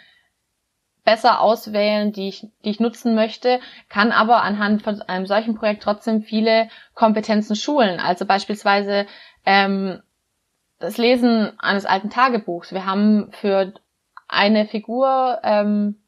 besser 1.05 1.41
auswählen, 1.41 2.13
die 2.13 2.29
ich, 2.29 2.47
die 2.65 2.71
ich 2.71 2.81
nutzen 2.81 3.15
möchte, 3.15 3.61
kann 3.89 4.11
aber 4.11 4.43
anhand 4.43 4.83
von 4.83 5.03
einem 5.03 5.27
solchen 5.27 5.55
Projekt 5.55 5.83
trotzdem 5.83 6.23
viele 6.23 6.69
Kompetenzen 6.95 7.57
schulen. 7.57 8.01
Also 8.01 8.25
beispielsweise 8.25 9.07
ähm, 9.45 10.03
das 10.79 10.97
Lesen 10.97 11.59
eines 11.61 11.85
alten 11.85 12.11
Tagebuchs. 12.11 12.73
Wir 12.73 12.87
haben 12.87 13.31
für 13.33 13.75
eine 14.29 14.67
Figur, 14.67 15.41
ähm, 15.43 16.03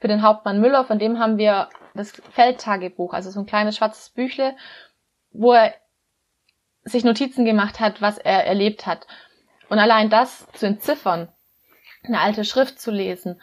für 0.00 0.08
den 0.08 0.22
Hauptmann 0.22 0.60
Müller, 0.60 0.84
von 0.84 0.98
dem 0.98 1.18
haben 1.18 1.36
wir 1.36 1.68
das 1.94 2.12
Feldtagebuch, 2.32 3.12
also 3.12 3.30
so 3.30 3.40
ein 3.40 3.46
kleines 3.46 3.76
schwarzes 3.76 4.10
Büchle, 4.10 4.56
wo 5.30 5.52
er 5.52 5.74
sich 6.84 7.04
Notizen 7.04 7.44
gemacht 7.44 7.80
hat, 7.80 8.00
was 8.00 8.18
er 8.18 8.46
erlebt 8.46 8.86
hat. 8.86 9.06
Und 9.68 9.78
allein 9.78 10.10
das 10.10 10.46
zu 10.54 10.66
entziffern, 10.66 11.28
eine 12.02 12.20
alte 12.20 12.44
Schrift 12.44 12.80
zu 12.80 12.90
lesen, 12.90 13.40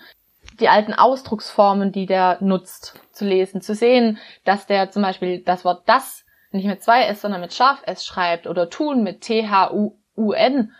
die 0.60 0.70
alten 0.70 0.94
Ausdrucksformen, 0.94 1.92
die 1.92 2.06
der 2.06 2.38
nutzt, 2.42 3.00
zu 3.12 3.26
lesen, 3.26 3.62
zu 3.62 3.74
sehen, 3.74 4.20
dass 4.46 4.68
der 4.68 4.92
zum 4.92 5.02
Beispiel 5.02 5.44
das 5.44 5.66
Wort 5.66 5.84
das 5.88 6.26
nicht 6.52 6.66
mit 6.66 6.82
zwei 6.82 7.04
s, 7.04 7.22
sondern 7.22 7.42
mit 7.42 7.54
scharf 7.54 7.82
s 7.86 8.06
schreibt 8.06 8.48
oder 8.48 8.70
tun 8.70 9.04
mit 9.04 9.22
T-H-U-U-N. 9.22 10.74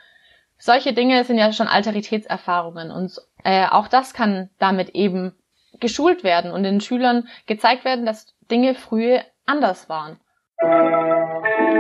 Solche 0.58 0.94
Dinge 0.94 1.24
sind 1.24 1.38
ja 1.38 1.54
schon 1.54 1.68
Alteritätserfahrungen 1.68 2.92
und 2.92 3.20
äh, 3.44 3.68
auch 3.68 3.88
das 3.88 4.14
kann 4.14 4.50
damit 4.60 4.90
eben 4.90 5.36
geschult 5.80 6.24
werden 6.24 6.52
und 6.52 6.64
den 6.64 6.82
Schülern 6.82 7.28
gezeigt 7.46 7.86
werden, 7.86 8.06
dass 8.06 8.36
Dinge 8.50 8.76
früher 8.76 9.22
anders 9.46 9.90
waren. 9.90 10.20
Musik 10.62 11.80